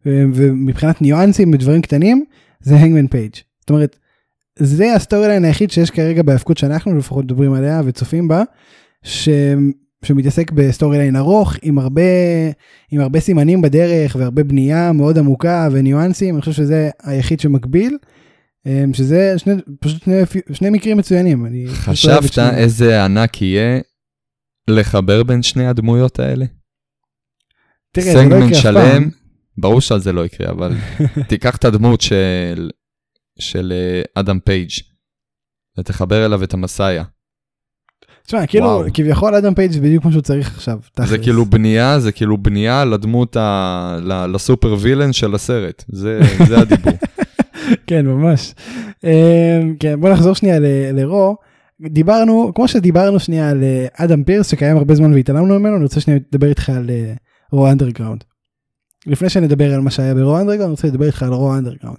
[0.06, 2.24] ומבחינת ניואנסים ודברים קטנים,
[2.60, 3.32] זה הנגמן פייג'.
[3.60, 3.96] זאת אומרת,
[4.58, 8.42] זה ה storyline היחיד שיש כרגע בהאבקות שאנחנו לפחות מדברים עליה וצופים בה,
[9.02, 9.28] ש...
[10.04, 12.02] שמתעסק ב storyline ארוך עם הרבה,
[12.90, 17.98] עם הרבה סימנים בדרך והרבה בנייה מאוד עמוקה וניואנסים, אני חושב שזה היחיד שמקביל.
[18.66, 20.14] אה, שזה שני, פשוט שני,
[20.52, 21.46] שני מקרים מצוינים.
[21.46, 22.38] אני חשבת.
[22.38, 23.80] איזה ענק יהיה
[24.68, 26.44] לחבר בין שני הדמויות האלה?
[27.92, 29.10] תראה, זה לא יקרה אף פעם.
[29.58, 30.72] ברור שזה לא יקרה, אבל
[31.28, 32.70] תיקח את הדמות של,
[33.38, 34.70] של אה, אדם פייג'
[35.78, 37.04] ותחבר אליו את ה Messiah.
[38.26, 38.84] תשמע, כאילו, וואו.
[38.94, 40.78] כביכול אדם פייג' זה בדיוק כמו שהוא צריך עכשיו.
[40.82, 41.20] זה תכלס.
[41.22, 43.98] כאילו בנייה, זה כאילו בנייה לדמות, ה...
[44.32, 45.84] ל super villain של הסרט.
[45.88, 46.92] זה, זה הדיבור.
[47.86, 48.54] כן, ממש.
[49.04, 50.58] אמ, כן, בוא נחזור שנייה
[50.92, 51.36] ל Raw.
[51.80, 56.00] דיברנו, כמו שדיברנו שנייה על אה, אדם פירס שקיים הרבה זמן והתעלמנו ממנו, אני רוצה
[56.00, 57.14] שנייה לדבר איתך על אה,
[57.52, 58.24] Raw Underground.
[59.06, 61.98] לפני שנדבר על מה שהיה ב Raw Underground, אני רוצה לדבר איתך על Raw Underground.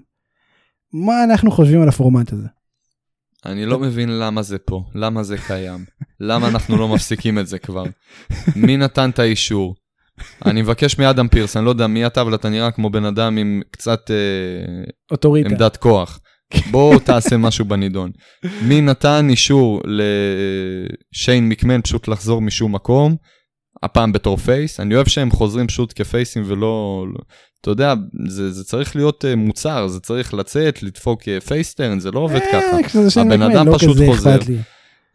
[0.94, 2.48] מה אנחנו חושבים על הפורמט הזה?
[3.45, 5.86] אני לא מבין למה זה פה, למה זה קיים,
[6.19, 7.84] למה אנחנו לא מפסיקים את זה כבר.
[8.55, 9.75] מי נתן את האישור?
[10.45, 13.38] אני מבקש מאדם פירס, אני לא יודע מי אתה, אבל אתה נראה כמו בן אדם
[13.38, 15.49] עם קצת אה, אוטוריטה.
[15.49, 16.19] עמדת כוח.
[16.71, 18.12] בוא תעשה משהו בנידון.
[18.62, 19.81] מי נתן אישור
[21.13, 23.15] לשיין מקמן פשוט לחזור משום מקום,
[23.84, 24.80] הפעם בתור face?
[24.80, 27.06] אני אוהב שהם חוזרים פשוט כפייסים ולא...
[27.14, 27.20] לא-
[27.62, 27.94] אתה יודע,
[28.28, 32.40] זה, זה צריך להיות אה, מוצר, זה צריך לצאת, לדפוק face turn, זה לא עובד
[32.40, 32.58] ככה.
[32.58, 34.38] אה, שיין הבן אדם לא פשוט חוזר.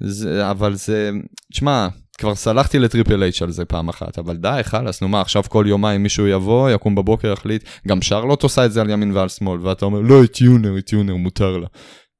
[0.01, 1.11] זה, אבל זה,
[1.53, 5.42] תשמע, כבר סלחתי לטריפל אייץ' על זה פעם אחת, אבל די, חלאס, נו מה, עכשיו
[5.49, 9.29] כל יומיים מישהו יבוא, יקום בבוקר, יחליט, גם שרלוט עושה את זה על ימין ועל
[9.29, 11.66] שמאל, ואתה אומר, לא, היא tweener, היא tweener, מותר לה.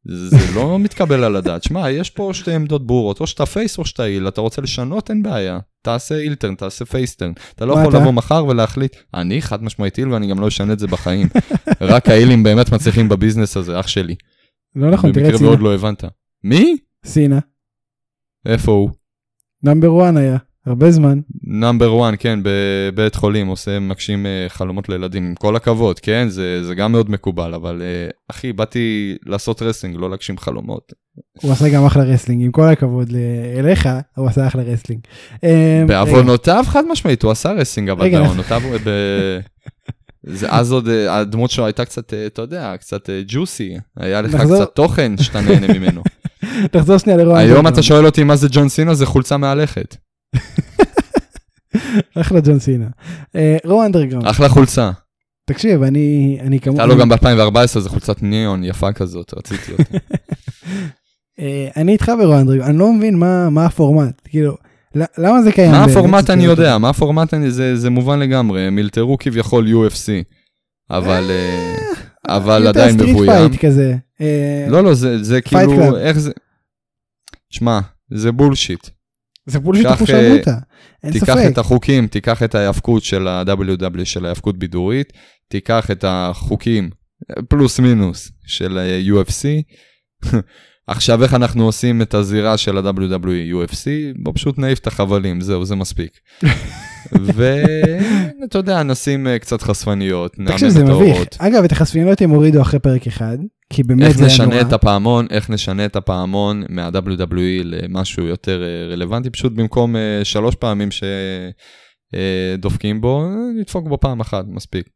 [0.04, 1.62] זה לא מתקבל על הדעת.
[1.62, 5.10] שמע, יש פה שתי עמדות ברורות, או שאתה face או שאתה heel, אתה רוצה לשנות,
[5.10, 5.58] אין בעיה.
[5.82, 7.32] תעשה heel turn, תעשה face turn.
[7.54, 7.98] אתה לא יכול אתה?
[7.98, 11.28] לבוא מחר ולהחליט, אני חד משמעית heel ואני גם לא אשנה את זה בחיים.
[11.80, 14.14] רק האילים באמת מצליחים בביזנס הזה, אח שלי.
[14.76, 15.50] לא נכון, תראה את במקרה סינה.
[15.50, 16.04] ועוד לא הבנת.
[16.44, 16.76] מי?
[17.06, 17.38] סינה.
[18.46, 18.90] איפה הוא?
[19.62, 21.20] number 1 היה, הרבה זמן.
[21.44, 26.64] number 1, כן, בבית חולים, עושה, מגשים אה, חלומות לילדים, עם כל הכבוד, כן, זה,
[26.64, 30.92] זה גם מאוד מקובל, אבל אה, אחי, באתי לעשות wrestling, לא להגשים חלומות.
[31.42, 33.08] הוא עשה גם אחלה wrestling, עם כל הכבוד
[33.58, 35.00] אליך, הוא עשה אחלה wrestling.
[35.44, 38.20] רגע, בעוונותיו חד משמעית, הוא עשה wrestling, אבל רגע.
[38.20, 38.90] בעוונותיו ב...
[40.26, 44.56] זה, אז עוד אה, הדמות שלו הייתה קצת, אתה יודע, קצת ג'וסי, היה לך נחזור-
[44.64, 46.02] קצת תוכן שאתה נהנה ממנו.
[46.72, 47.38] תחזור שנייה ל Raw.
[47.38, 47.66] היום.
[47.66, 49.96] אתה שואל אותי מה זה ג'ון סינה, זה חולצה מהלכת.
[52.20, 52.86] אחלה ג'ון סינה.
[53.36, 54.90] אה, Raw Underground, אחלה חולצה.
[55.44, 56.80] תקשיב, אני אני כמובן...
[56.80, 59.84] הייתה לו גם ב-2014, זו חולצת ניאון יפה כזאת, רציתי אותה.
[61.40, 64.56] אה, אני איתך ב Raw Underground, אני לא מבין מה מה הפורמט, כאילו,
[64.94, 65.70] למה זה קיים?
[65.70, 65.84] מה?
[65.84, 70.08] הפורמט אני זה יודע, מה הפורמט אני, זה, זה מובן לגמרי, הם אלתרו כביכול UFC,
[70.90, 71.74] אבל, אה,
[72.28, 73.48] אבל יותר עדיין street מבוים.
[73.48, 73.96] fight כזה.
[74.68, 75.96] לא, לא, זה, זה כאילו.
[75.96, 76.30] איך זה,
[77.50, 78.88] שמע, זה bullshit.
[79.50, 80.58] זה אחוז אה, שרמוטה,
[81.02, 81.52] אין תיקח ספק.
[81.52, 85.12] את החוקים, תיקח את ההיאבקות של ה-WW, של ההיאבקות בידורית,
[85.48, 86.90] תיקח את החוקים,
[87.48, 89.44] פלוס מינוס, של ה-UFC.
[90.86, 93.86] עכשיו איך אנחנו עושים את הזירה של ה-WWE UFC?
[94.22, 96.10] בוא פשוט נעיף את החבלים, זהו, זה מספיק.
[97.12, 101.14] ואתה יודע, נשים אה, קצת חשפניות, תקשיב, נאמן זה את מביך.
[101.14, 101.36] האורות.
[101.38, 103.38] אגב, את החשפניות הם הורידו אחרי פרק אחד,
[103.72, 104.61] כי באמת איך זה נשנה נורא.
[104.61, 110.54] את הפעמון, איך נשנה את הפעמון מה-WWE למשהו יותר אה, רלוונטי, פשוט במקום אה, שלוש
[110.54, 110.88] פעמים
[112.12, 113.28] שדופקים בו, אה,
[113.61, 114.88] נדפוק בו פעם אחת, מספיק.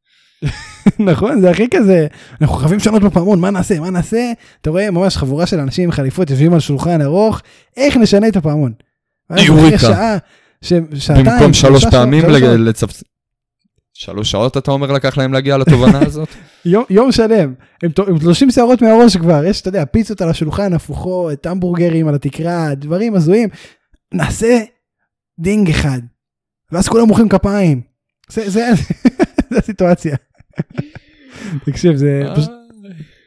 [1.11, 2.07] נכון, זה הכי כזה,
[2.41, 4.33] אנחנו חייבים לשנות בפעמון, מה נעשה, מה נעשה?
[4.61, 7.41] אתה רואה ממש חבורה של אנשים עם חליפות יושבים על שולחן ארוך,
[7.77, 8.73] איך נשנה את הפעמון?
[9.37, 9.79] יוריקה.
[9.79, 10.17] שעה,
[10.63, 12.25] ש- שעתיים, במקום שלוש פעמים
[12.59, 13.03] לצפצף.
[13.95, 16.29] שלוש שעות אתה אומר לקח להם להגיע לתובנה הזאת?
[16.65, 20.73] יום- יום שלם, הם הם תלושים שערות מהראש כבר, יש, אתה יודע, פיצות על השולחן,
[20.73, 23.49] הפוכות, המבורגרים על התקרה, דברים הזויים,
[24.15, 24.61] נעשה
[25.39, 25.99] דינג אחד,
[26.73, 27.81] ואז כולם מוחאים כפיים.
[28.31, 28.69] זה, זה,
[29.51, 30.17] זה הסיטואציה.
[31.65, 32.51] תקשיב, זה פשוט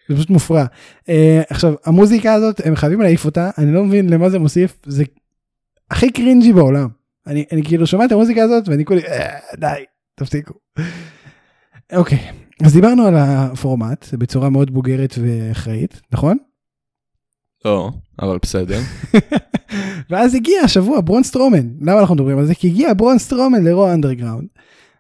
[0.10, 0.66] זה פשוט מופרע.
[1.06, 1.10] אה,
[1.50, 5.04] עכשיו, המוזיקה הזאת, הם חייבים להעיף אותה, אני לא מבין למה זה מוסיף, זה
[5.92, 6.88] הכי cringy בעולם.
[7.28, 9.84] אני, אני כאילו שומע את המוזיקה הזאת ואני כולי, "אה, די,
[10.20, 10.54] תפסיקו.
[11.94, 12.32] אוקיי,
[12.66, 16.38] אז דיברנו על הפורמט בצורה מאוד בוגרת ואחראית, נכון?
[17.66, 18.80] לא, אבל בסדר.
[20.10, 22.56] ואז הגיע השבוע ברון סטרומן, למה אנחנו מדברים על זה?
[22.56, 24.48] כי הגיע ברון סטרומן ל Raw Underground,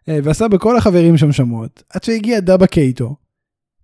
[0.10, 3.16] אה, ועשה בכל החברים שם שמות, עד שהגיע דאבה קייטו.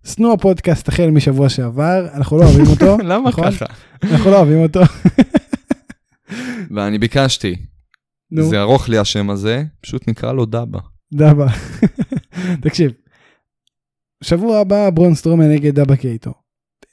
[0.04, 3.50] שנוא הפודקאסט החל משבוע שעבר, אנחנו לא אוהבים אותו, למה נכון?
[3.50, 3.66] ככה?
[4.02, 4.80] אנחנו לא אוהבים אותו.
[6.74, 7.56] ואני ביקשתי,
[8.40, 10.80] זה ארוך לי השם הזה, פשוט נקרא לו דאבה.
[11.14, 11.46] דאבה.
[12.60, 12.90] תקשיב,
[14.24, 16.32] שבוע הבא ברון סטרומן נגד דאבה קייטו.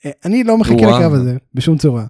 [0.05, 0.75] אה, אני לא מחכה.
[0.75, 2.05] לקרב הזה, בשום צורה.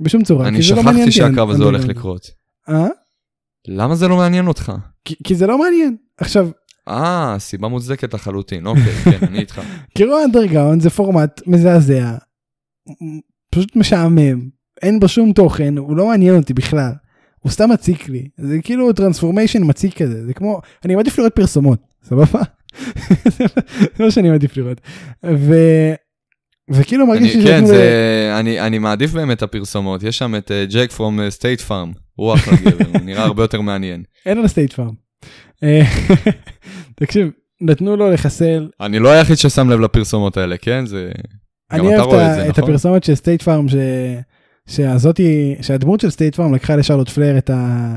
[0.00, 0.48] בשום צורה.
[0.48, 1.98] אני לא שכחתי שהקרב הזה הולך אנדרגראונד.
[1.98, 2.30] לקרות.
[2.68, 2.86] אה?
[3.68, 4.72] למה זה לא מעניין אותך?
[5.04, 5.96] כי- כי זה לא מעניין.
[6.18, 6.48] עכשיו,
[6.88, 9.60] אה, סיבה מוצדקת לחלוטין, אוקיי, כן, אני איתך.
[9.96, 12.14] כי Raw Underground זה פורמט מזעזע,
[13.50, 14.48] פשוט משעמם,
[14.82, 16.92] אין בו שום תוכן, הוא לא מעניין אותי בכלל.
[17.38, 21.78] הוא סתם מציק לי, זה כאילו transformation מציק כזה, זה כמו, אני מעדיף לראות פרסומות,
[22.04, 22.40] סבבה?
[23.96, 24.80] זה מה שאני מעדיף לראות.
[25.26, 25.54] ו...
[26.70, 30.50] וכאילו מרגיש אני, לי כן, זה, אני, אני מעדיף באמת את הפרסומות, יש שם את
[30.70, 34.02] Jake from State Farm, הוא אחלה גבר, נראה הרבה יותר מעניין.
[34.26, 34.94] אין על State Farm.
[35.62, 35.82] אה,
[37.00, 40.86] תקשיב, נתנו לו לחסל, אני לא היחיד ששם לב לפרסומות האלה, כן?
[40.86, 41.10] זה...
[41.72, 42.64] גם אני אתה אוהב רואה את את ה- זה, את נכון?
[42.64, 43.74] הפרסומת של State Farm, ש...
[44.68, 47.94] שהזאתי, שהדמות של State Farm לקחה לשרלוט פלר את, ה...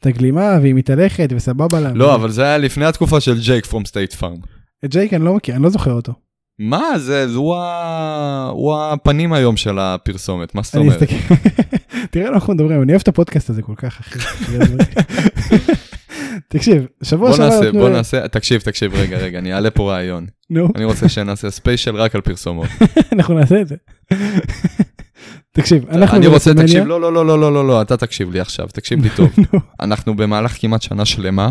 [0.00, 1.92] את הגלימה והיא מתהלכת וסבבה לה.
[1.94, 4.36] לא, אבל זה היה לפני התקופה של Jake from State Farm.
[4.84, 6.12] את ג'ייק אני לא מכיר, אני לא זוכר אותו.
[6.58, 8.50] מה זה, הוא, ה...
[8.52, 11.02] הוא הפנים היום של הפרסומת, מה זאת אומרת?
[12.10, 14.18] תראה על מה אנחנו מדברים, אני אוהב את הפודקאסט הזה כל כך, אחי.
[16.48, 19.92] תקשיב, שבוע בוא שעבר נעשה, נתנו בוא נעשה, תקשיב, תקשיב, רגע, רגע, אני אעלה פה
[19.92, 20.26] רעיון.
[20.50, 22.68] נו, אני רוצה שנעשה special רק על פרסומות.
[23.12, 23.76] אנחנו נעשה את זה.
[25.52, 28.40] תקשיב, אנחנו אני רוצה, תקשיב, לא, לא, לא, לא, לא, לא, לא, אתה תקשיב לי
[28.40, 29.30] עכשיו, תקשיב לי טוב.
[29.52, 31.50] נו, אנחנו במהלך כמעט שנה שלמה.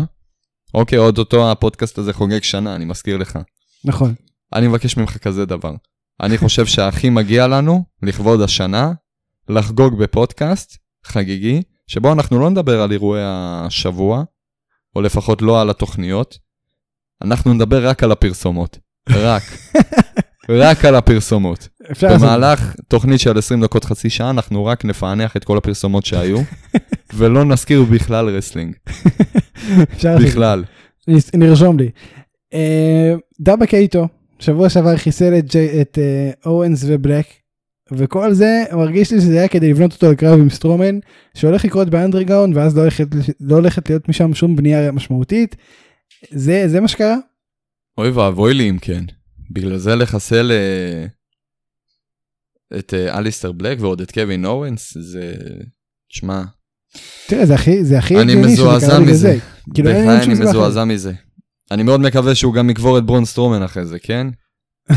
[0.74, 3.38] אוקיי, עוד אותו הפודקאסט הזה חוגג שנה, אני מזכיר לך.
[3.84, 4.14] נכון.
[4.54, 5.74] אני מבקש ממך כזה דבר.
[6.20, 8.92] אני חושב שהכי מגיע לנו, לכבוד השנה,
[9.48, 14.24] לחגוג בפודקאסט חגיגי, שבו אנחנו לא נדבר על אירועי השבוע,
[14.96, 16.38] או לפחות לא על התוכניות,
[17.22, 18.78] אנחנו נדבר רק על הפרסומות.
[19.08, 19.42] רק.
[20.58, 21.68] רק על הפרסומות.
[22.02, 26.38] במהלך תוכנית של 20 דקות חצי שעה, אנחנו רק נפענח את כל הפרסומות שהיו,
[27.16, 28.74] ולא נזכיר בכלל wrestling.
[30.24, 30.64] בכלל.
[31.34, 31.90] נרשום לי.
[32.54, 34.08] אה, דאבה קייטו,
[34.38, 37.26] שבוע שעבר חיסל את את אה, אוונס ובלק,
[37.92, 40.98] וכל זה מרגיש לי שזה היה כדי לבנות אותו לקרב עם סטרומן,
[41.34, 43.06] שהולך לקרות ב Underground, ואז לא הולכת,
[43.40, 45.56] לא הולכת להיות משם שום בנייה משמעותית.
[46.30, 47.16] זה, זה מה שקרה?
[47.98, 49.04] אוי ואבוי לי אם כן.
[49.50, 51.06] בגלל זה לחסל אה,
[52.78, 55.34] את אה, אליסטר בלק ועוד את קווין אוונס, זה...
[56.08, 56.42] תשמע,
[57.26, 59.14] תראה, זה הכי, זה הכי אני מזועזע מזה.
[59.14, 59.38] זה.
[59.74, 60.34] כאילו, אין- אני.
[60.34, 61.12] מזועזע מזה.
[61.70, 64.26] אני מאוד מקווה שהוא גם יקבור את ברון סטרומן אחרי זה, כן?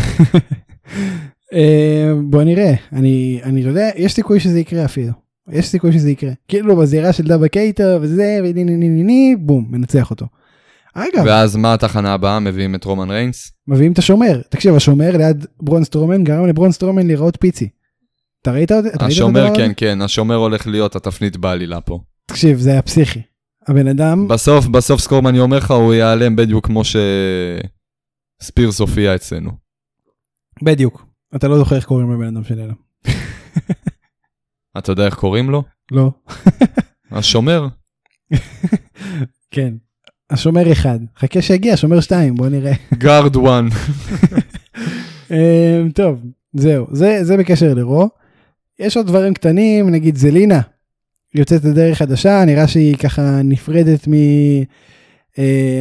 [1.53, 5.11] אה, בוא נראה, אני, אני אתה יודע, יש סיכוי שזה יקרה אפילו.
[5.51, 6.31] יש סיכוי שזה יקרה.
[6.47, 10.25] כאילו בזירה של דאבה קייטו וזה, וני ני ני ני ני, בום, מנצח אותו.
[10.93, 12.39] אגב, ואז מה התחנה הבאה?
[12.39, 13.51] מביאים את רומן ריינס?
[13.67, 14.41] מביאים את השומר.
[14.49, 17.69] תקשיב, השומר ליד ברון סטרומן גרם לברון סטרומן להיראות פיצי.
[18.41, 18.89] אתה ראית את זה?
[18.99, 19.71] השומר, כן?
[19.77, 21.99] כן, השומר הולך להיות התפנית בעלילה פה.
[22.25, 23.21] תקשיב, זה היה פסיכי.
[23.67, 26.81] הבן אדם, בסוף, בסוף סקורמן, אומר לך, הוא ייעלם בדיוק כמו
[28.41, 29.51] שספירס הופיע אצלנו.
[30.63, 31.05] בדיוק.
[31.35, 32.73] אתה לא זוכר איך קוראים לבן אדם שנעלם.
[34.77, 35.63] אתה יודע איך קוראים לו?
[35.91, 36.11] לא.
[37.11, 37.67] השומר.
[39.51, 39.73] כן.
[40.33, 40.99] השומר אחד.
[41.19, 42.73] חכה שיגיע, שומר שתיים, בוא נראה.
[42.93, 43.67] guard one.
[45.31, 46.21] אמ, טוב,
[46.53, 48.09] זהו, זה, זה בקשר ל Raw.
[48.79, 50.61] יש עוד דברים קטנים, נגיד זלינה
[51.35, 54.07] יוצאת לדרך חדשה, נראה שהיא ככה נפרדת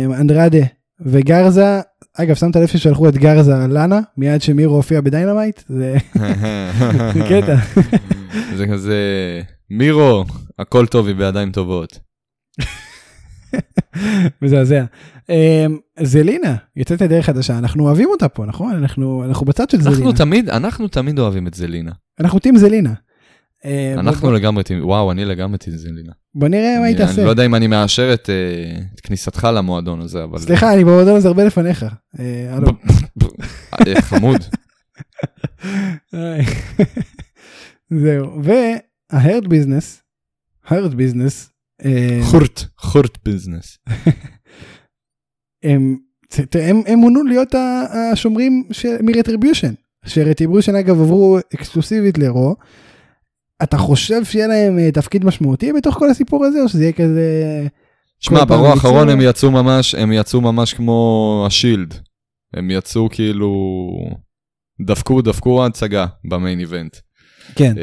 [0.09, 0.67] מאנדרדה
[1.01, 1.81] וגרזה.
[2.15, 5.63] אגב, שמת לב ששלחו את גרזה לאנה, מיד שמירו הופיע ב Dynamite?
[5.69, 5.97] זה
[7.31, 7.57] קטע.
[8.57, 8.97] זה כזה,
[9.71, 10.25] מירו,
[10.59, 11.99] הכל טוב, היא בידיים טובות.
[14.43, 14.85] מזעזע.
[15.29, 18.75] אמ, זלינה יוצאת לדרך חדשה, אנחנו אוהבים אותה פה, נכון?
[18.75, 19.97] אנחנו, אנחנו בצד של זלינה.
[19.97, 21.93] אנחנו תמיד, אנחנו תמיד אוהבים את זלינה.
[22.21, 22.93] אנחנו טים זלינה.
[23.65, 26.13] אמ, אנחנו בוא- לגמרי טים, וואו, אני לגמרי טים זלינה.
[26.35, 27.17] בוא נראה מה היא תעשה.
[27.17, 30.39] אני לא יודע אם אני מאשר את אה, את כניסתך למועדון הזה, אבל...
[30.39, 31.87] סליחה, אני במועדון הזה הרבה לפניך.
[32.19, 32.59] אה.
[33.87, 34.41] אה, חמוד.
[38.03, 40.03] זהו, וה Hurt Business,
[40.67, 41.52] Hurt Business,
[42.23, 43.79] Hurt, Hurt Business.
[45.63, 45.97] הם
[46.55, 47.55] הם הם מונו להיות
[48.13, 48.65] השומרים
[49.03, 49.73] מ Retribution,
[50.07, 52.57] ש Retribution אגב עברו אקסקלוסיבית ל Raw.
[53.63, 57.67] אתה חושב שיהיה להם אה, תפקיד משמעותי בתוך כל הסיפור הזה, או שזה יהיה כזה...
[58.21, 61.95] שמע, יצאו- האחרון הם יצאו ממש, הם יצאו ממש כמו ה Shield.
[62.55, 63.53] הם יצאו כאילו...
[64.87, 66.97] דפקו, דפקו הצגה ב main event.
[67.55, 67.75] כן.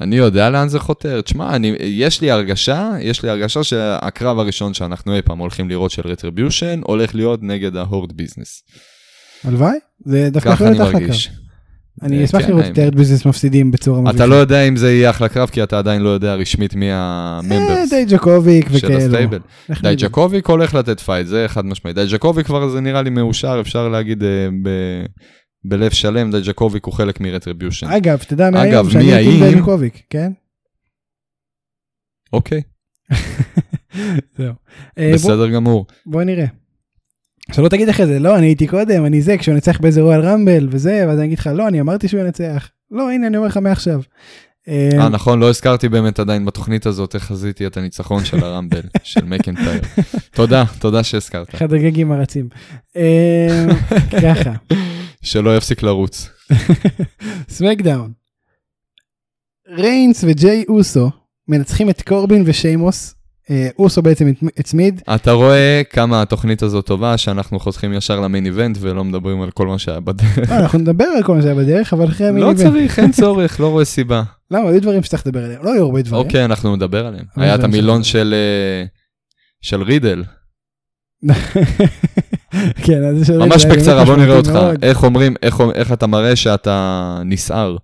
[0.00, 1.20] אני יודע לאן זה חותר.
[1.20, 5.90] תשמע, אני, יש לי הרגשה, יש לי הרגשה שהקרב הראשון שאנחנו אי פעם הולכים לראות
[5.90, 8.62] של Retribution, הולך להיות נגד ה Hurt Business.
[9.44, 11.16] הלוואי, זה דווקא יכול להיות אחלה קרב.
[12.02, 12.64] אני אה, אשמח כן, לראות.
[12.64, 14.16] את Hurt Business מפסידים בצורה מביכה.
[14.16, 16.92] אתה לא יודע אם זה יהיה אחלה קרב, כי אתה עדיין לא יודע רשמית מי
[16.92, 19.18] אה, ה members דייג'קוביק וכאלו.
[19.18, 19.40] נגיד?
[19.82, 21.94] דייג'קוביק הולך לתת fight, זה חד משמעי.
[21.94, 25.04] דייג'קוביק כבר זה נראה לי מאושר, אפשר להגיד אה, ב-
[25.68, 27.86] בלב שלם, דייג'קוביק הוא חלק מ Retribution.
[27.86, 29.40] אגב, תדע מהיום אגב, שאני הייתי עם?
[29.40, 30.32] דייג'קוביק, כן?
[32.32, 32.62] אוקיי,
[34.38, 34.52] זהו.
[34.98, 35.86] אה, בסדר גמור.
[36.06, 36.46] בוא נראה.
[37.52, 40.68] שלא תגיד אחרי זה, לא, אני הייתי קודם, אני זה, כשהוא ינצח באיזה Royal Rumble
[40.70, 42.70] וזה, ואז אני אגיד לך, לא, אני אמרתי שהוא ינצח.
[42.90, 44.00] לא, הנה, אני אומר לך מעכשיו.
[44.68, 49.24] אה, נכון, לא הזכרתי באמת עדיין בתוכנית הזאת איך חזיתי את הניצחון של הרמבל, של
[49.24, 49.80] מקנטייר.
[50.30, 51.54] תודה, תודה שהזכרת.
[51.54, 52.48] אחד הגגים הרצים.
[52.96, 53.66] אה,
[54.22, 54.52] ככה.
[55.22, 56.28] שלא יפסיק לרוץ.
[57.48, 58.12] סמקדאון.
[59.68, 61.10] ריינס וג'יי אוסו
[61.48, 63.14] מנצחים את קורבין ושיימוס.
[63.50, 65.02] אה, אוסו בעצם הצמיד.
[65.14, 69.66] אתה רואה כמה התוכנית הזאת טובה שאנחנו חותכים ישר למיין איבנט ולא מדברים על כל
[69.66, 70.50] מה שהיה בדרך.
[70.50, 72.66] לא, אנחנו נדבר על כל מה שהיה בדרך אבל אחרי המיין לא איבנט.
[72.66, 74.22] צריך, אין צורך, לא רואה סיבה.
[74.50, 74.68] למה?
[74.68, 75.64] היו דברים שצריך לדבר עליהם.
[75.64, 76.24] לא היו הרבה דברים.
[76.26, 77.24] אוקיי, אנחנו נדבר עליהם.
[77.36, 78.02] היה את המילון.
[78.02, 78.84] של אה,
[79.60, 80.24] של רידל.
[82.86, 84.50] כן, אז זה ממש בקצרה, בוא נראה אותך.
[84.82, 85.34] איך אומרים,
[85.74, 87.76] איך- אתה מראה שאתה נסער.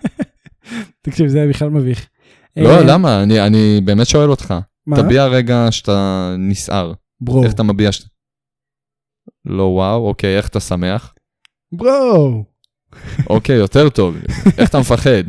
[1.02, 2.08] תקשיב, זה היה בכלל מביך.
[2.56, 3.22] לא, אה, למה?
[3.22, 4.54] אני- אני באמת שואל אותך.
[4.86, 4.96] מה?
[4.96, 6.92] תביע רגע שאתה נסער.
[7.20, 7.44] bro.
[7.44, 8.02] איך אתה מביע ש...
[9.44, 11.14] לא וואו, אוקיי, איך אתה שמח?
[11.72, 12.44] bro.
[13.30, 14.16] אוקיי, יותר טוב.
[14.58, 15.24] איך אתה מפחד?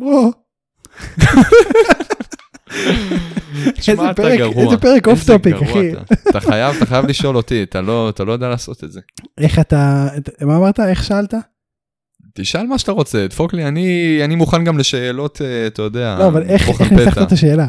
[0.00, 0.32] bro.
[3.74, 4.64] תשמע, איזה אתה פרק- גרוע.
[4.64, 5.92] איזה פרק off topic, אחי.
[6.28, 6.40] אתה.
[6.40, 9.00] חייב, אתה חייב לשאול אותי, אתה לא אתה לא יודע לעשות את זה.
[9.38, 10.80] איך אתה, את- מה אמרת?
[10.80, 11.34] איך שאלת?
[12.34, 16.26] תשאל מה שאתה רוצה, דפוק לי, אני אני מוכן גם לשאלות, אה, אתה יודע, לא,
[16.28, 17.26] אבל איך איך ניסחת.
[17.26, 17.66] את השאלה?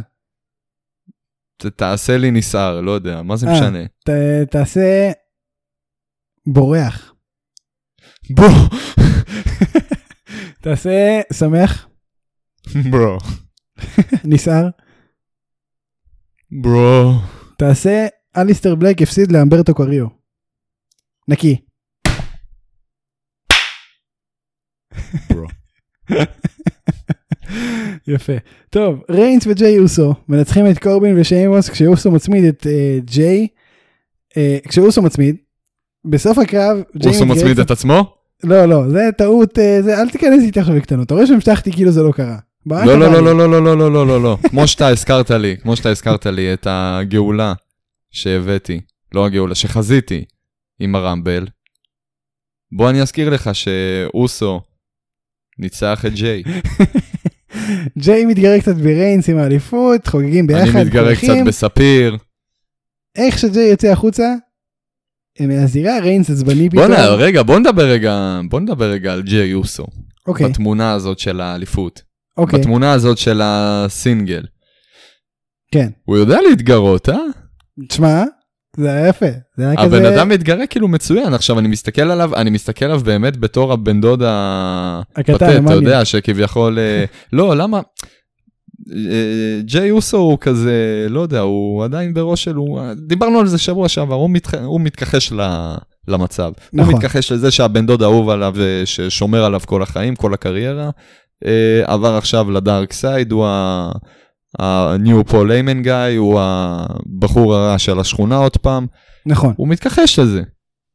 [1.58, 3.54] ת- תעשה לי נסער, לא יודע, מה זה אה.
[3.54, 3.86] משנה?
[3.86, 5.12] ת- תעשה
[6.46, 7.14] בורח.
[8.30, 8.46] בוא.
[10.62, 11.88] תעשה שמח,
[12.92, 13.18] ברו.
[14.24, 14.70] נסער.
[16.52, 17.14] ברו.
[17.58, 20.08] תעשה אליסטר בלייק הפסיד לאמברטו קריו.
[21.28, 21.58] נקי.
[25.30, 25.48] ברו.
[28.08, 28.34] יפה.
[28.70, 33.48] טוב, ריינס וג'יי אוסו מנצחים את קורבין ושיימוס כשאוסו מצמיד את אה, ג'יי.
[34.38, 35.36] אה, כשאוסו מצמיד.
[36.06, 38.16] בסוף הקרב, אוסו מצמיד את עצמו?
[38.44, 41.06] לא, לא, זה טעות, אה, זה, אל תיכנס איתי עכשיו לקטנות.
[41.06, 42.38] אתה רואה שהמשכתי כאילו זה לא קרה.
[42.66, 43.26] לא, לא, לא, לי.
[43.26, 44.38] לא, לא, לא, לא, לא, לא, לא.
[44.50, 47.54] כמו שאתה הזכרת לי, כמו שאתה הזכרת לי את הגאולה
[48.12, 48.82] שהבאתי,
[49.14, 50.26] לא הגאולה, שחזיתי
[50.80, 51.48] עם הרמבל.
[52.72, 54.62] בוא אני אזכיר לך שאוסו
[55.60, 56.44] ניצח את ג'יי.
[58.04, 61.46] ג'יי מתגרה קצת בריינס עם האליפות, חוגגים ביחד, אני מתגרה קצת חוגגים.
[61.46, 62.18] בספיר.
[63.16, 64.34] איך שג'יי יוצא החוצה,
[65.40, 66.88] מהזירה, ריינס עצבני פתאום.
[66.88, 67.20] בוא נ...
[67.20, 69.86] רגע, בוא נדבר רגע, בוא נדבר רגע על ג'יי אוסו.
[70.28, 72.11] אוקיי, בתמונה הזאת של האליפות.
[72.42, 74.44] אוקיי, בתמונה הזאת של הסינגל.
[75.72, 75.90] כן.
[76.06, 77.18] הוא יודע להתגרות, אה?
[77.90, 78.24] תשמע,
[78.78, 79.26] זה היה יפה.
[79.58, 83.00] זה היה הבן כזה אדם מתגרה כאילו מצוין, עכשיו אני מסתכל עליו, אני מסתכל עליו
[83.00, 85.74] באמת בתור הבן דוד הפתטי, אתה.
[85.74, 87.82] יודע, שכביכול, אה, לא, למה?
[89.12, 93.58] אה, ג'יי אוסו הוא כזה, לא יודע, הוא עדיין בראש של, הוא- דיברנו על זה
[93.58, 95.42] שבוע שעבר, הוא, מתח, הוא מתכחש ל,
[96.08, 96.52] למצב.
[96.74, 96.92] נכון.
[96.94, 100.90] הוא מתכחש לזה שהבן דוד אהוב עליו, אה, ששומר עליו כל החיים, כל הקריירה,
[101.86, 103.46] עבר עכשיו ל dark side, הוא.
[104.60, 108.88] ה-new Paul Heyman guy, הוא הבחור הרע של השכונה עוד פעם,
[109.26, 109.54] נכון.
[109.58, 110.42] הוא מתכחש לזה.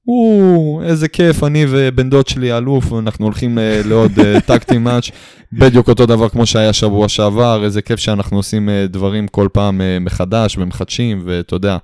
[0.05, 4.13] הוא, איזה כיף, אני ובן דוד שלי אלוף, אנחנו הולכים אה, לעוד
[4.47, 5.11] tag team match,
[5.53, 9.81] בדיוק אותו דבר כמו שהיה שבוע שעבר, איזה כיף שאנחנו עושים אה, דברים כל פעם
[9.81, 11.77] אה, מחדש ומחדשים, ואתה יודע,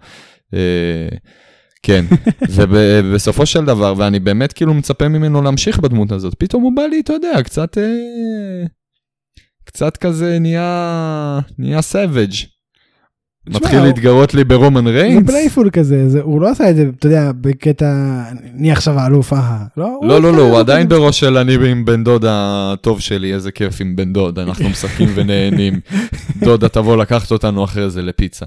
[0.55, 1.09] אה,
[1.83, 2.05] כן.
[2.55, 7.01] ובסופו של דבר, ואני באמת כאילו מצפה ממנו להמשיך בדמות הזאת, פתאום הוא בא לי,
[7.01, 8.65] אתה יודע, קצת, אה,
[9.65, 12.33] קצת כזה נהיה, נהיה savage.
[13.49, 15.27] מתחיל הוא- להתגרות לי ברומן זה ריינס.
[15.31, 17.93] playful כזה, זה- הוא לא עשה את זה, אתה יודע, בקטע,
[18.55, 20.01] אני עכשיו האלוף, אה, לא?
[20.03, 20.89] לא, לא, לא, הוא זה עדיין.
[20.89, 25.09] בראש של אני עם בן דוד הטוב שלי, איזה כיף עם בן דוד, אנחנו משחקים
[25.15, 25.81] ונהנים.
[26.45, 28.47] דודה תבוא לקחת אותנו אחרי זה לפיצה.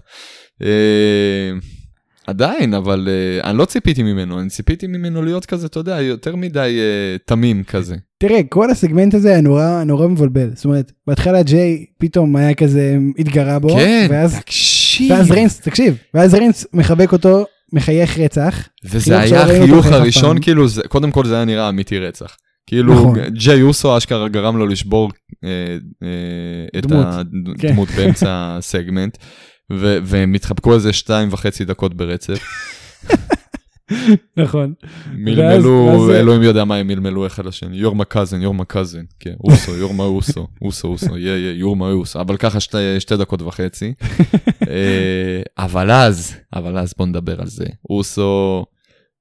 [2.28, 6.36] עדיין, אבל אה, אני לא ציפיתי ממנו, אני ציפיתי ממנו להיות כזה, אתה יודע, יותר
[6.36, 7.96] מדי אה, תמים כזה.
[8.20, 10.50] תראה, כל הסגמנט הזה היה נורא נורא מבלבל.
[10.54, 15.12] זאת אומרת, בהתחלה ג'יי פתאום היה כזה, התגרה בו, כן, ואז תקשיב.
[15.12, 18.68] ואז ריינס, תקשיב, ואז ריינס מחבק אותו, מחייך רצח.
[18.86, 20.42] וזה חיוך היה החיוך הראשון.
[20.42, 22.36] כאילו, זה- קודם כל זה היה נראה אמיתי רצח.
[22.68, 23.20] כאילו, נכון.
[23.28, 25.12] ג'יי אוסו אשכרה גרם לו לשבור
[25.44, 25.50] אה,
[26.04, 27.06] אה, את דמות,
[27.60, 27.68] כן.
[27.68, 29.18] הדמות באמצע הסגמנט,
[29.72, 32.40] ו- והם התחבקו איזה שתיים וחצי דקות ברצף.
[34.38, 34.74] נכון.
[35.14, 39.94] מלמלו, אלוהים יודע מה הם מלמלו אחד לשני, יור מקזן, יור מקזן, כן, אוסו, יור
[39.94, 43.94] מה אוסו, אוסו, אוסו, יא יא, יור מה אוסו, אבל ככה שתי, שתי דקות וחצי.
[44.70, 48.66] אה, אבל אז, אבל אז בוא נדבר על זה, אוסו,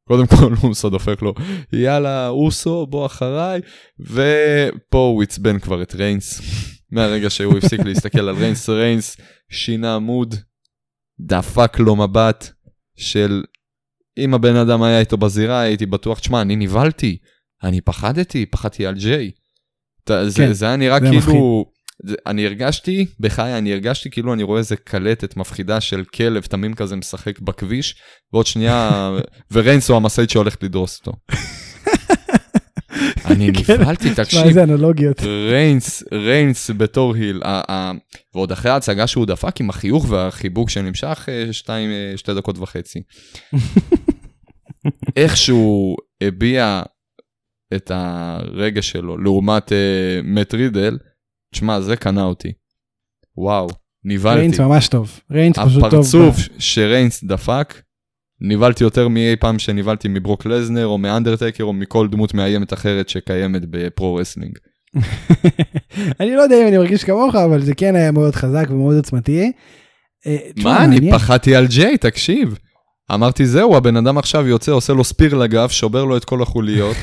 [0.08, 1.34] קודם כל אוסו דופק לו,
[1.72, 3.60] יאללה, אוסו, בוא אחריי,
[4.00, 6.40] ופה הוא עצבן כבר את ריינס,
[6.94, 9.16] מהרגע שהוא הפסיק להסתכל על ריינס, ריינס
[9.50, 10.34] שינה עמוד,
[11.20, 12.50] דפק לו מבט
[12.96, 13.42] של
[14.18, 17.18] אם הבן אדם היה איתו בזירה, הייתי בטוח, תשמע, אני נבהלתי,
[17.62, 19.30] אני פחדתי, פחדתי על ג'יי.
[20.04, 21.64] אתה- זה, כן, זה היה נראה זה כאילו,
[22.06, 26.74] זה, אני הרגשתי, בחיי, אני הרגשתי כאילו אני רואה איזה קלטת מפחידה של כלב תמים
[26.74, 27.96] כזה משחק בכביש,
[28.32, 29.10] ועוד שנייה,
[29.52, 31.12] וריינס הוא המשאית שהולכת לדרוס אותו.
[33.26, 33.94] אני כן.
[33.94, 35.20] תשמע, תקשיב, איזה אנלוגיות.
[35.50, 37.42] ריינס, ריינס בתור היל,
[38.34, 43.02] ועוד אחרי ההצגה שהוא דפק עם החיוך והחיבוק שנמשך אה, שתיים, אה, שתי דקות וחצי.
[45.16, 46.82] איך שהוא הביע
[47.74, 50.98] את הרגש שלו לעומת אה, מט רידל,
[51.54, 52.52] תשמע, זה קנה אותי.
[53.36, 53.68] וואו,
[54.04, 54.40] נבהלתי.
[54.40, 55.20] ריינס ממש טוב.
[55.30, 55.84] ריינס פשוט טוב.
[55.84, 57.74] הפרצוף שריינס דפק,
[58.40, 63.62] נבהלתי יותר מאי פעם שנבהלתי מברוק לסנר או מאנדרטייקר או מכל דמות מאיימת אחרת שקיימת
[63.70, 64.58] ב pro wrestling.
[66.20, 69.52] אני לא יודע אם אני מרגיש כמוך, אבל זה כן היה מאוד חזק ומאוד עוצמתי.
[70.26, 71.12] אה, מה, אני.
[71.12, 72.58] פחדתי על ג'יי, תקשיב.
[73.14, 76.96] אמרתי, זהו, הבן אדם עכשיו יוצא, עושה לו spear לגב, שובר לו את כל החוליות.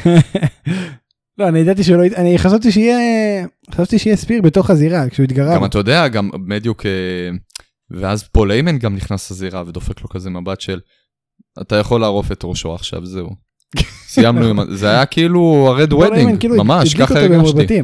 [1.37, 5.55] לא, אני ידעתי שלא, אני חשבתי שיהיה, חשבתי שיהיה spear בתוך הזירה כשהוא התגרה.
[5.55, 5.65] גם.
[5.65, 6.91] אתה יודע, גם בדיוק, אה,
[7.91, 10.79] ואז פול היימן גם נכנס לזירה ודופק לו כזה מבט של,
[11.61, 13.29] אתה יכול לערוף את ראשו עכשיו, זהו.
[14.07, 17.81] סיימנו עם, זה היה כאילו ה-Red Wedding, כאילו ממש, ככה הרגשתי.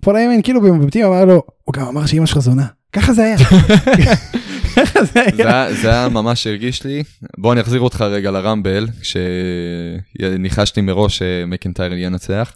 [0.00, 2.66] פול היימן כאילו במבטים אמר לו, הוא גם אמר שאמא שלך זונה.
[2.92, 3.36] ככה זה היה.
[5.12, 5.32] זה היה.
[5.64, 7.02] היה- זה היה ממש הרגיש לי.
[7.38, 12.54] בוא אני אחזיר אותך רגע לרמבל, כשניחשתי מראש שמקנטייר ינצח.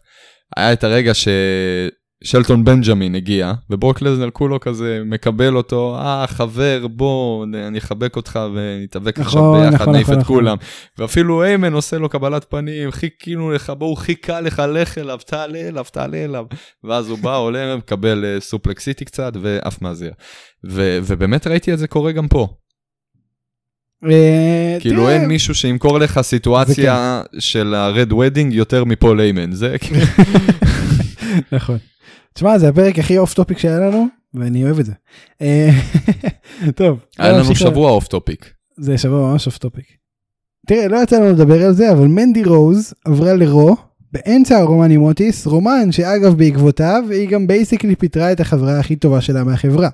[0.57, 1.13] היה את הרגע
[2.25, 8.39] ששלטון בנג'מין הגיע, וברוק לזנר כולו כזה מקבל אותו, אה חבר בוא אני אחבק אותך
[8.55, 10.37] ונתאבק עכשיו נכון, ביחד, נכון, נעיף נכון, את נכון.
[10.37, 10.57] כולם.
[10.99, 15.59] ואפילו איימן עושה לו קבלת פנים, חיכינו לך, בוא, הוא חיכה לך, לך אליו, תעלה
[15.59, 16.45] אליו, תעלה אליו.
[16.85, 20.13] ואז הוא בא, עולה, מקבל אה, Suplex City קצת, ועף מהזירה.
[20.67, 22.49] ו- ובאמת ראיתי את זה קורה גם פה.
[24.11, 29.53] אה, כאילו אין מישהו שימכור לך סיטואציה של ה-Red Wedding יותר מפול היימן.
[29.53, 30.01] זה כאילו-
[31.53, 31.79] נכון.
[32.35, 34.93] תשמע, זה הפרק הכי off topic שהיה לנו, ואני אוהב את זה.
[35.43, 35.71] אה,
[36.77, 36.99] טוב.
[37.19, 38.53] היה בוא לנו שבוע off topic.
[38.77, 39.85] זה שבוע ממש off topic.
[40.67, 43.77] תראה, לא יצא לנו לדבר על זה, אבל מנדי רוז עברה לרו
[44.13, 49.21] באמצע הרומן עם אוטיס, רומן שאגב בעקבותיו היא גם basically פיטרה את החברה הכי טובה
[49.21, 49.89] שלה מהחברה.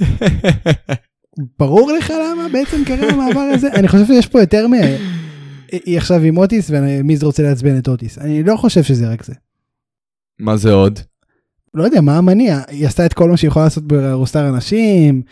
[1.58, 3.68] ברור לך למה בעצם קרה המעבר הזה?
[3.74, 4.72] אני חושב שיש פה יותר מ...
[5.72, 8.18] היא עכשיו עם אוטיס ומיז רוצה לעצבן את אוטיס.
[8.18, 9.34] אני לא חושב שזה רק זה.
[10.38, 10.98] מה זה עוד?
[11.74, 15.22] לא יודע מה המניע, היא עשתה את כל מה שהיא יכולה לעשות ב-roster הנשים,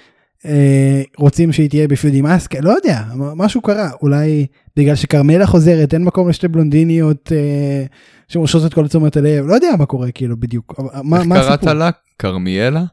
[0.47, 5.95] אה, רוצים שהיא תהיה ב-feud עם אסקה, לא יודע, משהו קרה, אולי בגלל שכרמלה חוזרת,
[5.95, 7.85] אין מקום לשתי בלונדיניות אה,
[8.29, 11.35] שמושכות את כל תשומת הלב, לא יודע מה קורה כאילו בדיוק, אבל מה, איך מה
[11.35, 11.73] קראת הסיפור?
[11.73, 11.91] לה?
[12.19, 12.85] כרמיאלה?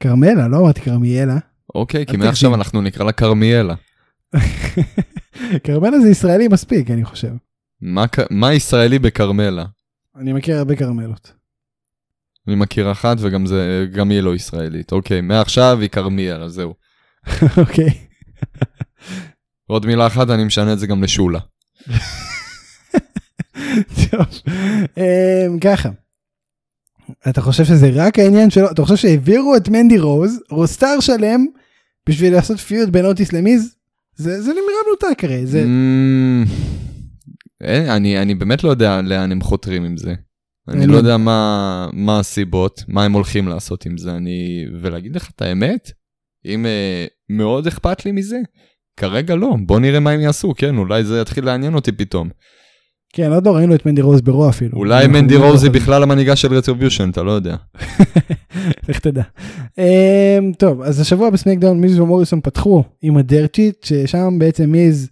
[0.00, 1.38] כרמלה, לא אמרתי כרמיאלה.
[1.74, 2.54] אוקיי, כי מעכשיו.
[2.54, 3.74] אנחנו נקרא לה כרמיאלה.
[5.64, 7.32] כרמלה זה ישראלי מספיק, אני חושב.
[7.80, 9.64] מה מה ישראלי בכרמלה?
[10.16, 11.32] אני מכיר הרבה כרמלות.
[12.48, 14.92] אני מכיר אחת וגם זה, גם היא לא ישראלית.
[14.92, 16.74] אוקיי, מעכשיו היא כרמיאלה, זהו.
[17.62, 17.90] אוקיי.
[19.66, 21.38] עוד מילה אחת, אני משנה את זה גם לשולה.
[24.10, 24.26] טוב,
[24.96, 25.88] אמ, ככה.
[27.28, 28.70] אתה חושב שזה רק העניין שלו?
[28.70, 31.46] אתה חושב שהעבירו את מנדי רוז, רוסטאר שלם,
[32.08, 33.74] בשביל לעשות פיוד בין אוטיס למיז?
[34.16, 35.62] זה, זה נראה מנותק הרי, זה...
[35.62, 36.48] Mm,
[37.60, 40.14] אין, אני, אני באמת לא יודע לאן הם חותרים עם זה.
[40.68, 40.86] אני.
[40.86, 44.10] לא יודע מה, מה הסיבות, מה הם הולכים לעשות עם זה.
[44.10, 44.66] אני...
[44.80, 45.92] ולהגיד לך את האמת,
[46.44, 48.38] אם אה, מאוד אכפת לי מזה,
[48.96, 49.56] כרגע לא.
[49.66, 52.28] בוא נראה מה הם יעשו, כן, אולי זה יתחיל לעניין אותי פתאום.
[53.12, 54.78] כן, עוד לא ראינו את מנדי רוז ברוע אפילו.
[54.78, 55.72] אולי מנדי לא רוז היא.
[55.72, 57.56] בכלל המנהיגה של Retribution, אתה לא יודע.
[58.88, 59.22] איך תדע.
[59.78, 65.10] אמ, טוב, אז השבוע בסמקדאון מיז ומוריסון פתחו עם ה-Dirt Sheet, ששם בעצם מיז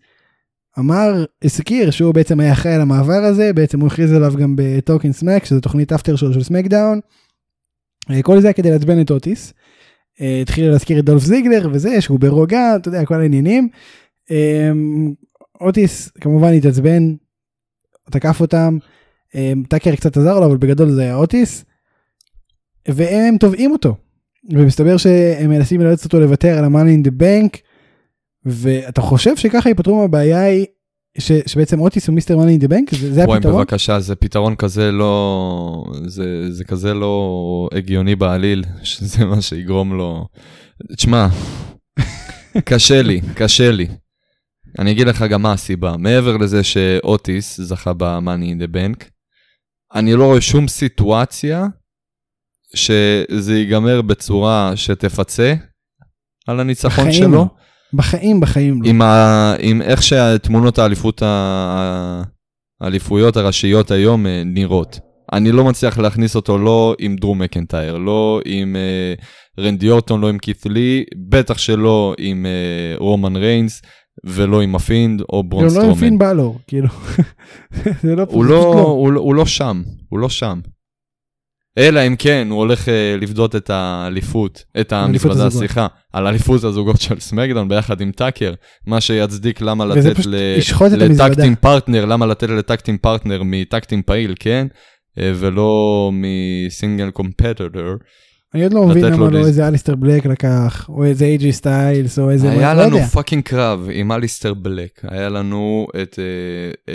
[0.78, 5.12] אמר, הזכיר שהוא בעצם היה אחראי על המעבר הזה, בעצם הוא הכריז עליו גם ב-Talking
[5.12, 7.00] Smack, שזו תוכנית after show של סמקדאון.
[8.10, 9.52] אה, כל זה היה כדי לעצבן את אוטיס.
[10.20, 13.68] אה, התחיל להזכיר את דולף זיגלר וזה, שהוא ברוגע, אתה יודע, כל העניינים.
[14.30, 15.14] אמ,
[15.60, 17.14] אוטיס כמובן התעצבן,
[18.10, 18.78] תקף אותם,
[19.68, 21.64] טאקר קצת עזר לו, אבל בגדול זה היה אוטיס.
[22.88, 23.96] והם תובעים אותו.
[24.50, 27.71] ומסתבר שהם מנסים לאלץ אותו לוותר על ה-money in the bank.
[28.46, 30.66] ואתה חושב שככה ייפתרו מהבעיה היא
[31.18, 32.96] ש, שבעצם אוטיס הוא מיסטר in the bank?
[32.96, 33.60] זה, זה וואי, הפתרון?
[33.60, 35.84] בבקשה, זה פתרון כזה לא...
[36.06, 40.28] זה, זה כזה לא הגיוני בעליל, שזה מה שיגרום לו...
[40.96, 41.28] תשמע,
[42.70, 43.86] קשה לי, קשה לי.
[44.78, 45.96] אני אגיד לך גם מה הסיבה.
[45.96, 47.92] מעבר לזה שאוטיס זכה
[48.26, 49.04] in the Bank,
[49.94, 51.66] אני לא רואה שום סיטואציה
[52.74, 55.54] שזה ייגמר בצורה שתפצה
[56.46, 57.48] על הניצחון בחיים שלו.
[57.92, 57.98] לא.
[57.98, 58.88] בחיים, בחיים לא.
[58.88, 59.54] עם, ה...
[59.58, 62.22] עם איך שתמונות האליפות, ה...
[62.80, 65.00] האליפויות הראשיות היום אה, נראות.
[65.32, 69.14] אני לא מצליח להכניס אותו לא עם דרום מקנטייר, לא עם אה,
[69.64, 73.82] רנדי אורטון, לא עם קית' לי, בטח שלא עם אה, רומן ריינס,
[74.26, 76.08] ולא עם ה-Fiend או ברון כאילו, לא עם סטרומן.
[76.10, 76.88] פין בלור, כאילו.
[78.02, 78.80] זה לא, הוא לא, לא.
[78.80, 80.60] הוא, לא- הוא לא שם, הוא לא שם.
[81.78, 85.50] אלא אם כן, הוא הולך אה, לפדות את האליפות, את המזוודה.
[85.50, 88.54] סליחה, על אליפות הזוגות של סמקדאון ביחד עם טאקר,
[88.86, 90.26] מה שיצדיק למה לתת.
[90.96, 94.66] ל-tag team partner, למה לתת לטקטים פרטנר מטקטים פעיל, כן?
[95.18, 97.66] אה, ולא מ-single competitor.
[98.54, 102.30] אני עוד לא מבין למה לא איזה אליסטר בלק לקח, או איזה אייג'י סטיילס, או
[102.30, 102.50] איזה...
[102.50, 102.98] היה לא לנו.
[103.00, 106.94] fucking קרב עם אליסטר בלק, היה לנו את, אה,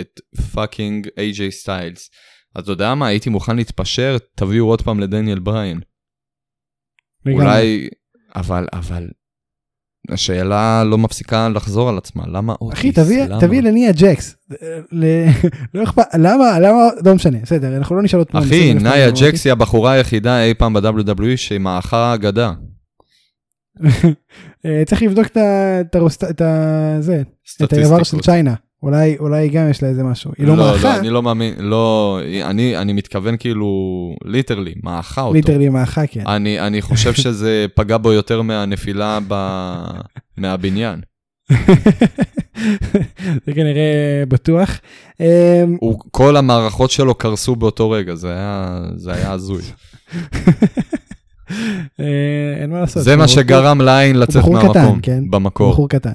[0.52, 2.10] fucking איי-ג'יי סטיילס.
[2.58, 5.80] אתה יודע מה, הייתי מוכן להתפשר, תביאו עוד פעם לדניאל בריין.
[7.32, 7.88] אולי,
[8.36, 9.08] אבל, אבל,
[10.10, 12.78] השאלה לא מפסיקה לחזור על עצמה, למה אוטיס?
[12.78, 13.40] אחי, תביא, למה?
[13.40, 14.36] תביא לניה ג'קס.
[14.92, 15.26] ל-
[15.74, 18.42] לא אכפת, למה, למה, לא משנה, בסדר, אנחנו לא נשאל עוד פעם.
[18.42, 22.52] אחי, לפעמים, ג'קס היא הבחורה היחידה אי פעם ב-WWE שמאחה אגדה.
[24.66, 26.96] אה, צריך לבדוק את הרוסט- את ה...
[27.00, 27.22] זה,
[27.64, 28.20] את האיבר של.
[28.20, 28.54] צ'יינה.
[28.82, 30.30] אולי, אולי גם יש לה איזה משהו.
[30.38, 33.68] היא לא לא, מאחה, אני לא מאמין, לא, אני, אני מתכוון כאילו,
[34.24, 35.34] literally, מאחה אותו.
[35.34, 36.26] literally מאחה, כן.
[36.26, 39.34] אני, אני חושב שזה פגע בו יותר מהנפילה ב...
[40.36, 41.00] מהבניין.
[43.46, 44.80] זה כנראה בטוח.
[45.20, 49.62] אה, הוא, כל המערכות שלו קרסו באותו רגע, זה היה, זה היה הזוי.
[52.00, 52.04] אה,
[52.60, 53.02] אין מה לעשות.
[53.02, 55.24] זה מה שגרם לעין לצאת מהמקום, כן?
[55.30, 55.72] במקור.
[55.72, 56.12] בחור קטן.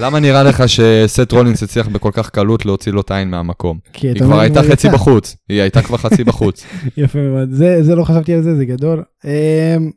[0.00, 3.78] למה נראה לך שסט רולינס הצליח בכל כך קלות להוציא לו את העין מהמקום?
[4.02, 4.88] היא כבר הייתה חצי.
[4.88, 6.64] בחוץ, היא הייתה כבר חצי בחוץ.
[6.96, 9.02] יפה מאוד, זה, לא חשבתי על זה, זה גדול.
[9.24, 9.90] אמ,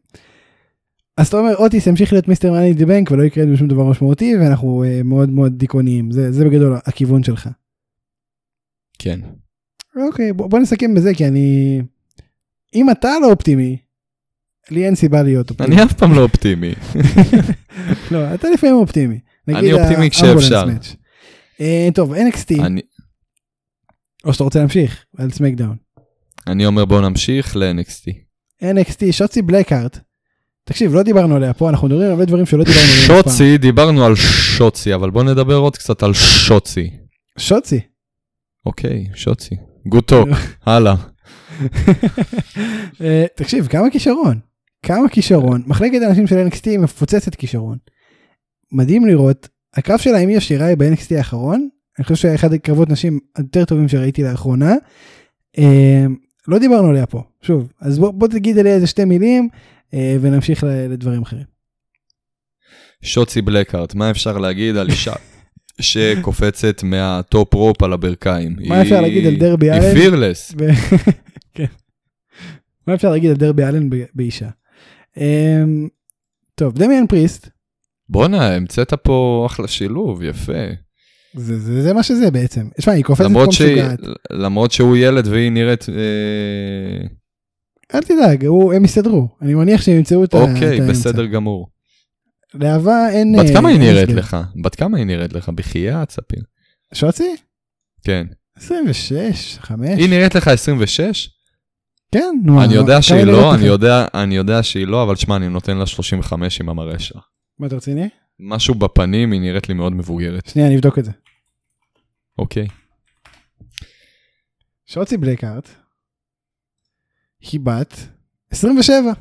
[1.17, 3.83] אז אתה אומר, אוטיס ימשיך להיות מיסטר מאני די בנק ולא יקרה לנו שום דבר
[3.83, 7.49] משמעותי ואנחנו אה, מאוד מאוד דיכאוניים, זה, בגדול הכיוון שלך.
[8.99, 9.19] כן.
[9.95, 11.81] אוקיי, בוא נסכם בזה כי אני...
[12.75, 13.77] אם אתה לא אופטימי,
[14.71, 15.75] לי אין סיבה להיות אופטימי.
[15.75, 16.73] אני אף פעם לא אופטימי.
[18.11, 19.19] לא, אתה לפעמים אופטימי.
[19.47, 20.65] אני אופטימי כשאפשר.
[21.61, 22.55] אה, טוב, NXT,
[24.25, 25.75] או שאתה רוצה להמשיך על סמקדאון.
[26.47, 28.11] אני אומר בואו נמשיך ל-NXT.
[28.63, 29.99] NXT, שוצי בלקארט.
[30.65, 33.23] תקשיב, לא דיברנו עליה פה, אנחנו מדברים על הרבה דברים שלא דיברנו עליהם.
[33.23, 34.15] שוצי, דיברנו על
[34.57, 36.89] שוצי, אבל בואו נדבר עוד קצת על שוצי.
[37.37, 37.79] שוצי.
[38.65, 39.55] אוקיי, שוצי.
[39.87, 40.29] good talk,
[40.65, 40.95] הלאה.
[43.01, 44.39] אה, תקשיב, כמה כישרון.
[44.83, 45.63] כמה כישרון.
[45.67, 47.77] מחלקת האנשים של NXT מפוצצת כישרון.
[48.73, 51.69] מדהים לראות, הקרב שלה עם איו שיראי ב-NXT האחרון,
[51.99, 54.75] אני חושב שהיה אחד הקרבות נשים היותר טובים שראיתי לאחרונה.
[55.57, 56.05] אה,
[56.47, 59.49] לא דיברנו עליה פה, שוב, אז בוא, בוא תגיד עליה איזה שתי מילים
[59.93, 61.43] אה, ונמשיך לדברים אחרים.
[63.01, 65.13] שוצי בלקארט, מה אפשר להגיד על אישה
[65.81, 68.55] שקופצת מה-top rope על הברכיים?
[68.67, 69.93] מה אפשר להגיד על דרבי היא אלן?
[69.93, 70.53] fearless.
[70.59, 70.69] ו-
[71.55, 71.65] כן.
[72.87, 74.49] מה אפשר להגיד על דרבי אלן באישה?
[75.17, 75.63] אה,
[76.55, 77.49] טוב, דמיאן פריסט,
[78.09, 80.53] בואנה, המצאת פה אחלה שילוב, יפה.
[81.35, 82.67] זה, זה, זה מה שזה בעצם.
[82.79, 83.99] שמע, היא קופצת כמו משוגעת.
[84.31, 85.89] למרות שהוא ילד והיא נראית...
[85.89, 87.07] אה,
[87.95, 89.27] אל תדאג, הוא, הם יסתדרו.
[89.41, 90.53] אני מניח שהם ימצאו את את האמצע.
[90.53, 91.67] אוקיי, בסדר גמור.
[92.53, 93.35] לאהבה אין...
[93.39, 94.09] בת אה, כמה היא אין נראית.
[94.09, 94.37] לך?
[94.63, 95.49] בת כמה היא נראית לך?
[95.49, 96.43] בחייאת, ספיר.
[96.93, 97.35] שוצי?
[98.05, 98.27] כן.
[98.57, 99.89] 26, 5.
[99.97, 101.29] היא נראית לך 26?
[102.11, 102.63] כן, נו.
[102.63, 106.61] אני יודע שהיא לא, יודע, אני יודע שהיא לא, אבל שמע, אני נותן לה 35
[106.61, 107.21] עם המראה שלה.
[107.63, 108.09] מה אתה רציני?
[108.39, 110.47] משהו בפנים, היא נראית לי מאוד מבוגרת.
[110.47, 111.11] שנייה, אני אבדוק את זה.
[112.37, 112.67] אוקיי.
[114.85, 115.69] שוצי בלקארט.
[117.51, 117.93] היא בת
[118.51, 119.11] 27.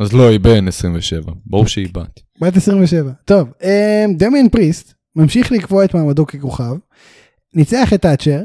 [0.00, 1.32] אז לא, היא בן 27.
[1.46, 2.20] ברור שהיא בת.
[2.40, 3.12] בת 27.
[3.24, 6.74] טוב, אמ, דמיאן פריסט ממשיך לקבוע את מעמדו ככוכב.
[7.54, 8.40] ניצח את תאצ'ר.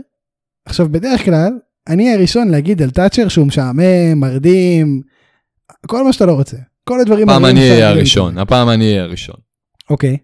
[0.65, 1.51] עכשיו, בדרך כלל,
[1.87, 5.01] אני הראשון להגיד על תאצ'ר שהוא משעמם, מרדים,
[5.87, 6.57] כל מה שאתה לא רוצה.
[6.89, 9.35] כל הדברים הפעם אני אהיה הראשון, הפעם אני אהיה הראשון.
[9.89, 10.17] אוקיי,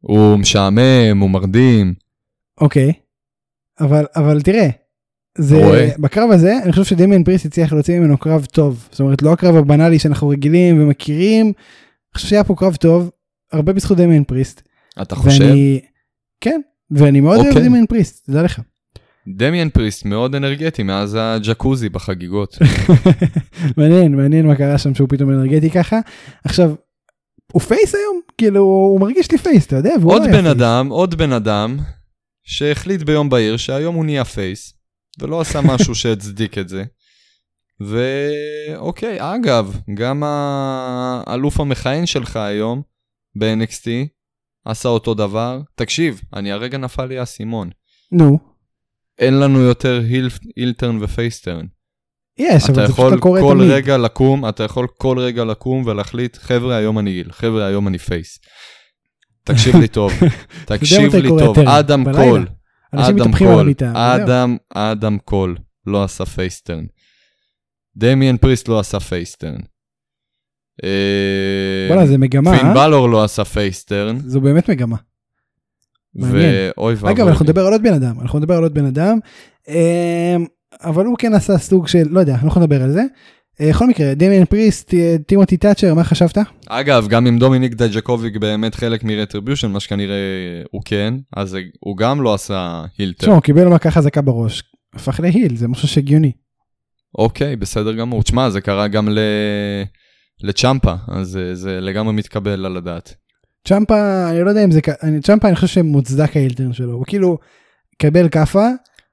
[0.00, 1.94] הוא משעמם, הוא מרדים.
[2.60, 2.92] אוקיי.
[3.80, 4.68] אבל, אבל תראה,
[5.38, 5.88] זה, רואה?
[5.98, 8.88] בקרב הזה, אני חושב שדמיאן פריסט הצליח להוציא ממנו קרב טוב.
[8.90, 11.46] זאת אומרת, לא הקרב הבנאלי שאנחנו רגילים ומכירים.
[11.46, 11.52] אני
[12.14, 13.10] חושב שהיה פה קרב טוב,
[13.52, 14.62] הרבה בזכות דמיאן פריסט.
[15.02, 15.44] אתה חושב?
[15.44, 15.80] ואני,
[16.40, 16.60] כן,
[16.90, 17.68] ואני מאוד אוהב אוקיי.
[17.68, 18.60] דמיאן פריסט, תדע לך.
[19.28, 22.58] דמיאן פריסט מאוד אנרגטי מאז הג'קוזי בחגיגות.
[23.76, 26.00] מעניין, מעניין מה קרה שם שהוא פתאום אנרגטי ככה.
[26.44, 26.74] עכשיו,
[27.52, 28.20] הוא face היום?
[28.38, 29.94] כאילו, הוא מרגיש לי face, אתה יודע?
[30.04, 30.46] עוד לא בן.
[30.46, 31.78] אדם, עוד בן אדם,
[32.44, 34.74] שהחליט ביום בהיר שהיום הוא נהיה face,
[35.20, 36.84] ולא עשה משהו שהצדיק את זה.
[37.80, 40.22] ואוקיי, אגב, גם
[41.26, 42.82] האלוף המכהן שלך היום,
[43.38, 43.88] ב-NXT,
[44.64, 45.60] עשה אותו דבר.
[45.74, 47.70] תקשיב, אני הרגע נפל לי האסימון.
[48.12, 48.53] נו.
[49.18, 51.66] אין לנו יותר heel, heel turn ו-face turn.
[52.38, 53.70] יש, אתה אבל זה פשוט יכול לא קורה כל תמיד.
[53.70, 57.98] רגע לקום, אתה יכול כל רגע לקום ולהחליט, חבר'ה, היום אני heel, חבר'ה, היום אני
[57.98, 58.38] face.
[59.44, 60.12] תקשיב לי טוב,
[60.66, 61.58] תקשיב לי קורה טוב?
[61.58, 62.04] אדם.
[62.14, 62.46] קול,
[62.90, 63.74] אדם קול.
[63.94, 65.56] אדם, אדם קול
[65.86, 66.84] לא עשה face turn.
[67.96, 69.60] דמיאן פריסט לא עשה face turn.
[70.84, 72.74] אה, בואנה, זה מגמה, פין אה?
[72.74, 74.18] בלור לא עשה face turn.
[74.18, 74.96] זו באמת מגמה.
[76.16, 76.54] מעניין.
[76.76, 77.12] ואוי ואבוי.
[77.12, 77.44] אגב, אנחנו.
[77.44, 79.18] נדבר על עוד בן אדם, אנחנו נדבר על עוד בן אדם,
[79.68, 79.74] אמ,
[80.84, 83.02] אבל הוא כן עשה סוג של, לא יודע, אנחנו נדבר על זה.
[83.60, 86.38] אה, בכל מקרה, דמיאן פריסט, אה, טימותי תאצ'ר, מה חשבת?
[86.68, 90.16] אגב, גם אם דומיניק דייג'קוביק באמת חלק מ-Retribution, מה שכנראה
[90.70, 93.18] הוא כן, אז הוא גם לא עשה heel turn.
[93.18, 94.62] תשמע, הוא קיבל מכה חזקה בראש,
[94.94, 96.32] הפך להיל, זה משהו שהגיוני.
[97.18, 98.22] אוקיי, בסדר גמור.
[98.22, 99.18] תשמע, זה קרה גם ל...
[100.42, 103.14] לצ'מפה, אז זה, זה לגמרי מתקבל על הדעת.
[103.68, 107.38] צ'מפה, אני לא יודע אם זה, אני- צ'מפה אני חושב שמוצדק ההילטרן שלו, הוא כאילו
[107.98, 108.68] קבל כאפה,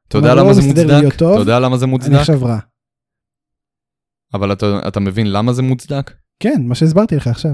[0.08, 1.16] אתה יודע למה לא זה מוצדק?
[1.16, 2.14] אתה יודע למה זה אני מוצדק?
[2.16, 2.58] עכשיו רע.
[4.34, 6.12] אבל אתה, אתה מבין למה זה מוצדק?
[6.40, 7.52] כן, מה שהסברתי לך עכשיו.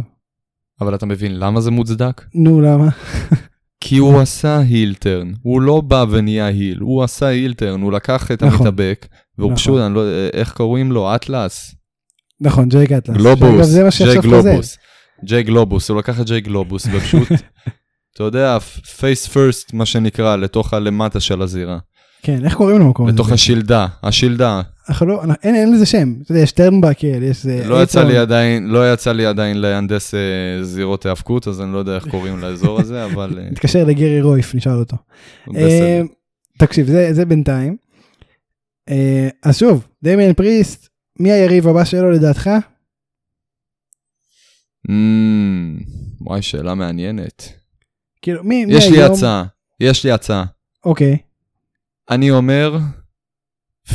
[0.81, 2.21] אבל אתה מבין למה זה מוצדק?
[2.35, 2.89] נו, למה?
[3.81, 7.91] כי הוא עשה heel turn, הוא לא בא ונהיה heel, הוא עשה heel turn, הוא
[7.91, 8.67] לקח את נכון.
[8.67, 9.55] המתאבק, והוא נכון.
[9.57, 10.01] פשוט, אני לא,
[10.33, 11.15] איך קוראים לו?
[11.15, 11.75] אטלס.
[12.41, 13.17] נכון, ג'ייק אטלס.
[13.17, 14.41] גלובוס, זה מה ג'יי שעכשיו חוזר.
[14.41, 14.77] גלובוס.
[15.23, 17.27] ג'יי גלובוס, הוא לקח את ג'יי גלובוס ופשוט,
[18.15, 18.59] אתה יודע,
[18.99, 21.77] face first, מה שנקרא, לתוך הלמטה של הזירה.
[22.21, 23.15] כן, איך קוראים למקום הזה?
[23.15, 24.61] לתוך השלדה, השלדה.
[24.89, 27.63] אנחנו לא, אין, אין לזה שם, אתה יודע, יש turnbuckle, יש זה...
[27.65, 28.03] לא יצא.
[28.03, 30.19] לי עדיין, לא יצא לי עדיין להנדס אה,
[30.63, 34.55] זירות היאבקות, אז אני לא יודע איך קוראים לאזור הזה, אבל אה, נתקשר לגרי רויף,
[34.55, 34.97] נשאל אותו.
[35.47, 35.61] בסדר.
[35.61, 36.01] אה,
[36.59, 37.77] תקשיב, זה, זה בינתיים.
[38.89, 40.87] אה, אז שוב, דמיאן פריסט,
[41.19, 42.49] מי היריב הבא שלו לדעתך?
[44.89, 45.77] אמ,
[46.21, 47.49] וואי, שאלה מעניינת.
[48.21, 49.43] כאילו, מי, מי יש לי היום- הצעה,
[49.79, 50.45] יש לי הצעה.
[50.85, 51.17] אוקיי,
[52.09, 52.77] אני אומר,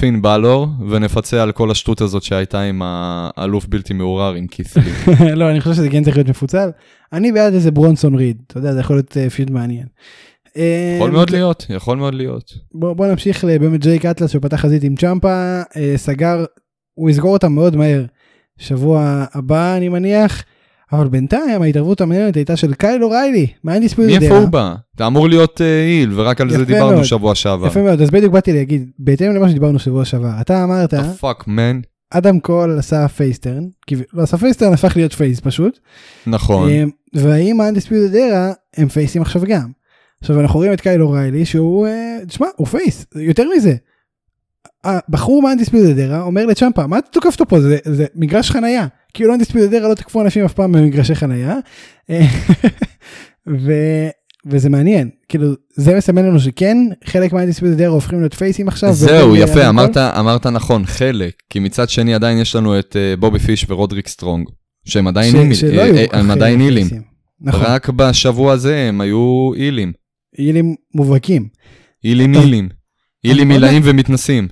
[0.01, 4.91] פין בלור, ונפצה על כל השטות הזאת שהייתה עם האלוף בלתי מעורר עם כיסלי.
[5.37, 6.71] לא, אני חושב שזה כן צריך להיות מפוצל.
[7.13, 9.87] אני בעד איזה ברונסון ריד, אתה יודע, זה יכול להיות אה, פיוט מעניין.
[10.57, 12.53] אה, יכול מאוד להיות, יכול מאוד להיות.
[12.75, 16.45] בוא, בוא נמשיך לבאמת ג'ייק אטלס שפתח חזית עם צ'מפה, אה, סגר,
[16.95, 18.05] הוא יסגור אותם מאוד מהר.
[18.59, 20.45] שבוע הבא אני מניח,
[20.93, 24.75] אבל בינתיים ההתערבות המעניינת הייתה של קייל אוריילי, מהאינדיספיוט מאיפה הוא בא?
[24.97, 27.05] אתה אמור להיות אה, איל, ורק על זה דיברנו מאוד.
[27.05, 27.67] שבוע שעבר.
[27.67, 31.87] יפה מאוד, אז בדיוק באתי להגיד, בהתאם למה שדיברנו שבוע שעבר, אתה אמרת, fuck man.
[32.11, 33.65] אדם קול עשה face turn,
[34.13, 35.79] לא עשה face turn, הפך להיות face פשוט,
[36.27, 36.69] נכון.
[36.71, 36.85] אה,
[37.15, 39.71] והאם ה Undisputed Era הם face ים עכשיו גם.
[40.21, 43.75] עכשיו אנחנו רואים את קייל אוריילי שהוא, אה, תשמע, הוא face, יותר מזה.
[44.85, 48.87] הבחור מה Undisputed Era אומר לצ'אמפה, מה אתה תוקף אותו פה, זה, זה מגרש חנייה.
[49.15, 51.57] כאילו ה Undisputed Era לא תקפו אנשים אף פעם במגרשי חנייה.
[52.11, 52.27] אה,
[53.65, 53.73] ו...
[54.47, 58.69] וזה מעניין, כאילו זה מסמן לנו שכן חלק מה Undisputed Era הופכים להיות face ים
[58.69, 58.93] עכשיו.
[58.93, 59.97] זהו, ועוברים יפה, אמרת.
[59.97, 64.49] אמרת נכון, חלק, כי מצד שני עדיין יש לנו את אה, בובי פיש ורודריק סטרונג,
[64.85, 65.43] שהם עדיין אה,
[65.79, 67.03] אה, הם עדיין אה, face ים.
[67.41, 69.93] נכון, רק בשבוע הזה הם היו heel ים,
[70.39, 71.49] heel ים מובהקים.
[73.25, 73.55] אני לא יודע.
[73.55, 74.49] heel ים ומתנשאים.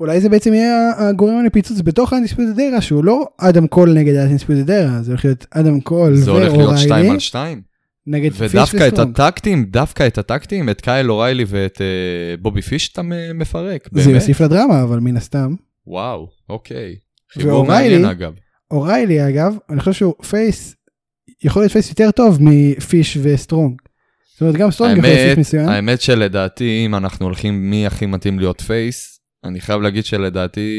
[0.00, 2.12] אולי זה בעצם יהיה הגורם לפיצוץ בתוך
[2.60, 6.78] Era שהוא לא אדם קול נגד Era זה הולך להיות אדם קול זה הולך להיות
[6.78, 7.62] 2 ואוריילי על 2.
[8.06, 9.20] נגד פיש ודווקא את וסטרונג.
[9.20, 12.92] ה tag team, דווקא את ה tag team, את קייל אוריילי ואת אה, בובי פיש
[12.92, 13.02] אתה
[13.34, 14.14] מפרק, זה באמת.
[14.14, 15.54] יוסיף לדרמה אבל מן הסתם.
[15.86, 16.96] וואו, אוקיי.
[17.32, 18.32] חיבור ואוריילי- מעניין אגב.
[18.70, 20.74] אוריילי אגב אני חושב שהוא face
[21.44, 23.74] יכול להיות face יותר טוב מפיש וסטרונג.
[24.32, 25.68] זאת אומרת גם סטרונג יכול להיות face מסוים.
[25.68, 29.17] האמת שלדעתי, אם אנחנו הולכים מי הכי מתאים להיות face,
[29.48, 30.70] אני חייב להגיד שלדעתי,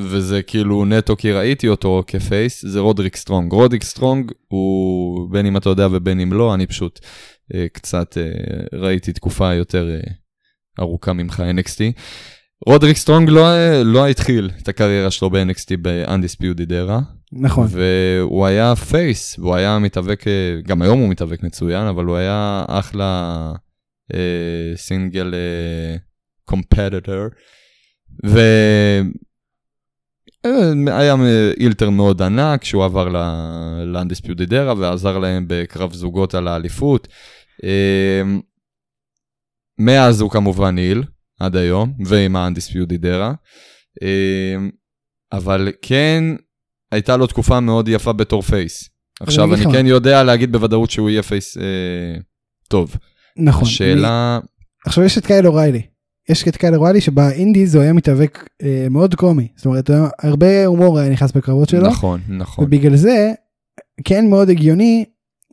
[0.00, 3.52] וזה כאילו נטו כי ראיתי אותו כ face, זה רודריק סטרונג.
[3.52, 7.00] רודריק סטרונג הוא, בין אם אתה יודע ובין אם לא, אני פשוט
[7.54, 10.12] אה, קצת אה, ראיתי תקופה יותר אה,
[10.80, 12.00] ארוכה ממך NXT.
[12.66, 17.00] רודריק סטרונג לא, אה, לא התחיל את הקריירה שלו ב-NXT ב-Undisputed Era,
[17.32, 22.16] נכון והוא היה face, והוא היה מתאבק, אה, גם היום הוא מתאבק מצוין, אבל הוא
[22.16, 23.52] היה אחלה
[24.14, 25.96] אה, סינגל אה,
[28.22, 29.20] competitor,
[30.44, 31.16] והיה
[31.60, 37.08] heel turn מאוד ענק שהוא עבר ל-Undisputed Era ועזר להם בקרב זוגות על האליפות.
[37.64, 38.22] אה,
[39.78, 41.02] מאז הוא כמובן heel,
[41.40, 43.34] עד היום, ועם ה-Undisputed Era.
[44.02, 44.56] אה,
[45.32, 46.24] אבל כן,
[46.92, 48.90] הייתה לו תקופה מאוד יפה בתור face.
[49.20, 52.20] עכשיו, אני לך כן יודע להגיד בוודאות שהוא יהיה face אה,
[52.68, 52.96] טוב.
[53.36, 53.62] נכון.
[53.62, 54.38] השאלה,
[54.86, 55.82] עכשיו יש את קייל אוריילי.
[56.28, 59.48] יש את קייל אוריילי שב indies הוא היה מתאבק אה, מאוד קומי.
[59.56, 59.90] זאת אומרת
[60.22, 61.86] הרבה הומור היה נכנס בקרבות שלו.
[61.88, 62.64] נכון, נכון.
[62.64, 63.32] ובגלל זה
[64.04, 65.04] כן מאוד הגיוני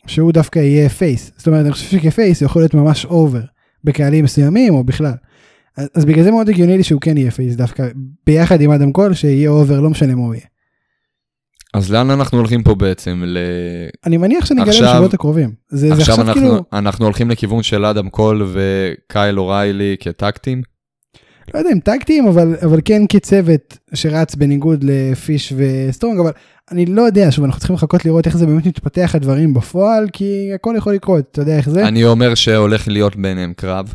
[0.07, 1.31] שהוא דווקא יהיה face.
[1.37, 3.41] זאת אומרת, אני חושב שכ face יכול להיות ממש over
[3.83, 5.13] בקהלים מסוימים או בכלל.
[5.77, 7.87] אז, אז בגלל זה מאוד הגיוני לי שהוא כן יהיה face דווקא
[8.25, 10.45] ביחד עם אדם קול שיהיה over לא משנה מה הוא יהיה.
[11.73, 13.23] אז לאן אנחנו הולכים פה בעצם?
[13.25, 13.37] ל...
[14.05, 15.53] אני מניח שנגלה עכשיו- בשבועות הקרובים.
[15.69, 20.12] זה, זה עכשיו עכשיו אנחנו, כאילו, אנחנו הולכים לכיוון של אדם קול וקייל אוריילי כ
[20.12, 20.61] tag team.
[21.53, 26.31] לא יודע אם tag team אבל אבל כן כצוות שרץ בניגוד לפיש וסטרונג אבל
[26.71, 30.49] אני לא יודע שוב אנחנו צריכים לחכות לראות איך זה באמת מתפתח הדברים בפועל כי
[30.55, 31.87] הכל יכול לקרות אתה יודע איך זה.
[31.87, 33.93] אני אומר שהולך להיות ביניהם קרב,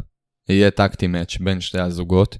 [0.48, 2.38] יהיה טקטי מאץ' בין שתי הזוגות.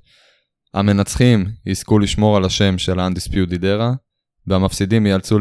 [0.74, 3.94] המנצחים יזכו לשמור על השם של Era,
[4.47, 5.38] והמפסידים ייאלצו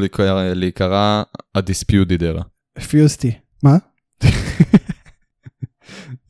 [0.54, 1.24] להיקרא-
[1.56, 2.44] ה-Disputed Era.
[2.82, 3.32] פיוסטי.
[3.64, 3.78] מה?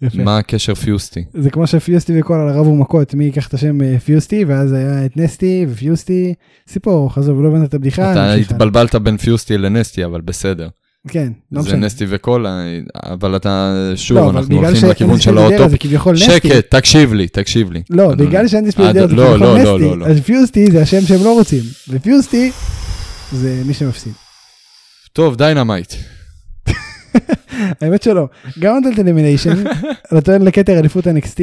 [0.01, 0.23] יפה.
[0.23, 1.23] מה הקשר פיוסטי?
[1.33, 5.05] זה כמו שפיוסטי וכל על רבו מכות מי ייקח את השם אה, פיוסטי ואז היה
[5.05, 6.33] את נסטי ופיוסטי
[6.67, 8.11] סיפור חזוב לא הבנת את הבדיחה.
[8.13, 8.33] אתה.
[8.33, 10.69] התבלבלת בין פיוסטי לנסטי, אבל בסדר.
[11.07, 11.85] כן לא זה משנה.
[11.85, 12.63] נסטי וקולה,
[12.95, 15.71] אבל אתה, שוב, לא, אנחנו הולכים לכיוון של האוטופ.
[15.71, 16.25] זה כביכול נסטי.
[16.25, 17.81] שקט, תקשיב לי, תקשיב לי.
[17.89, 18.15] לא.
[18.15, 20.05] בגלל שאנדיספיודידרה זה לא, כביכול לא, לא, נסטי, לא, לא.
[20.05, 22.51] אז פיוסטי זה השם שהם לא רוצים, ופיוסטי
[23.31, 24.13] זה מי שמפסיד.
[25.13, 25.93] טוב, דיינמייט.
[27.81, 28.27] האמת שלא,
[28.59, 29.63] גם נטלת אלימיניישן,
[30.25, 31.41] טוען לכתר אליפות NXT,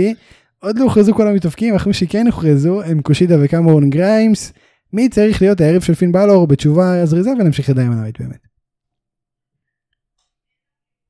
[0.60, 4.52] עוד לא הוכרזו כל המתאבקים, אחרי שכן הוכרזו הם קושידה וקמרון גריימס,
[4.92, 8.47] מי צריך להיות היריב של פין בלור בתשובה זריזה ונמשיך ל Dynamite באמת.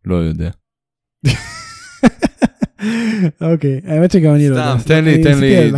[0.09, 0.50] לא יודע.
[3.52, 4.78] אוקיי, האמת שגם אני לא יודע.
[4.78, 5.72] סתם, תן לי, תן לי-.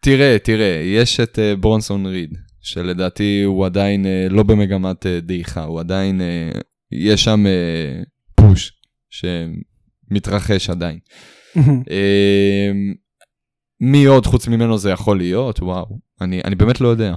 [0.00, 5.64] תראה, תראה, יש את אה, ברונסון ריד, שלדעתי הוא עדיין אה, לא במגמת אה, דעיכה,
[5.64, 6.20] הוא עדיין,
[6.92, 7.44] יש שם
[8.34, 8.72] push
[9.10, 10.98] שמתרחש עדיין.
[13.80, 15.60] מי עוד חוץ ממנו זה יכול להיות?
[15.60, 17.14] וואו, אני, אני באמת לא יודע.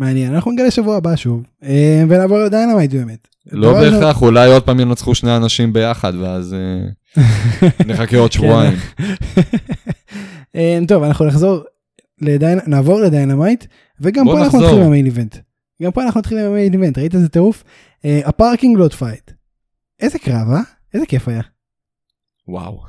[0.00, 3.28] מעניין, אנחנו נגלה שבוע הבא שוב, אה, ונעבור ל Dynamite באמת.
[3.52, 7.22] לא בהכרח, אולי עוד פעם ינצחו שני אנשים ביחד, ואז אה,
[7.86, 8.78] נחכה עוד שבועיים.
[10.56, 11.60] אה, טוב אנחנו נחזור.
[12.66, 13.64] נעבור ל Dynamite
[14.00, 14.60] וגם פה אנחנו נחזור.
[14.62, 15.36] נתחיל עם ה main event.
[15.82, 17.64] גם פה אנחנו נתחיל עם ה main event ראית איזה טירוף?
[18.04, 19.30] ה parking lot fight.
[20.00, 20.60] איזה קרב אה?
[20.94, 21.42] איזה כיף היה.
[22.48, 22.80] וואו,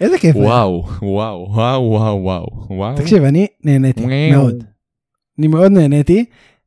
[0.00, 0.44] איזה כיף היה.
[0.44, 2.96] וואו, וואו, וואו, וואו, וואו.
[2.96, 4.30] תקשיב אני נהניתי.
[4.32, 4.64] מאוד.
[5.38, 6.24] אני מאוד נהניתי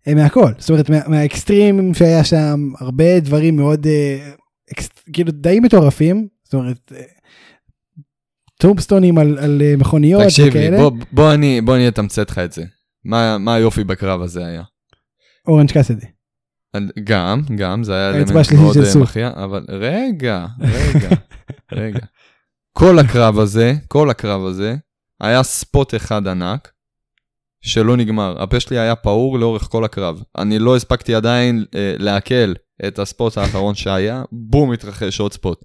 [0.07, 4.32] אה, מהכל זאת אומרת מה- מהאקסטרים שהיה שם הרבה דברים מאוד אה,
[5.13, 6.91] כאילו די מטורפים זאת אומרת.
[6.95, 7.01] אה,
[8.60, 10.78] tombstone ים על, על מכוניות תקשיב לי, וכאלה.
[10.78, 12.63] בוא, בוא אני, בוא אני אתמצת לך את זה.
[13.05, 14.63] מה, מה היופי בקרב הזה היה?
[15.47, 16.05] אורנג' קאסדי.
[17.03, 18.78] גם, גם, זה היה אלמנט מאוד.
[19.01, 21.09] מכריע, אבל רגע, רגע,
[21.72, 21.99] רגע.
[22.78, 24.76] כל הקרב הזה, כל הקרב הזה,
[25.22, 26.72] היה ספוט אחד ענק,
[27.62, 28.43] שלא נגמר.
[28.43, 30.24] הפה שלי היה פעור לאורך כל הקרב.
[30.38, 32.53] אני לא הספקתי עדיין אה, לעכל
[32.88, 35.64] את הספוט האחרון שהיה, בום התרחש עוד ספוט.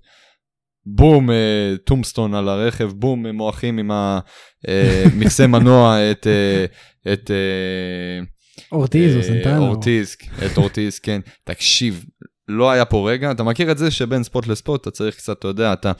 [0.86, 6.64] בום אה, טומסטון על הרכב, בום אה, מועכים עם המכסה מנוע את, אה,
[7.12, 8.24] את אה,
[8.72, 9.66] אורטיז או אה, סנטנו.
[9.66, 10.16] אורטיז,
[10.46, 11.20] את אורטיז, כן.
[11.44, 12.04] תקשיב,
[12.48, 15.48] לא היה פה רגע, אתה מכיר את זה שבין ספוט לספוט אתה צריך קצת, אתה
[15.48, 15.92] יודע, אתה,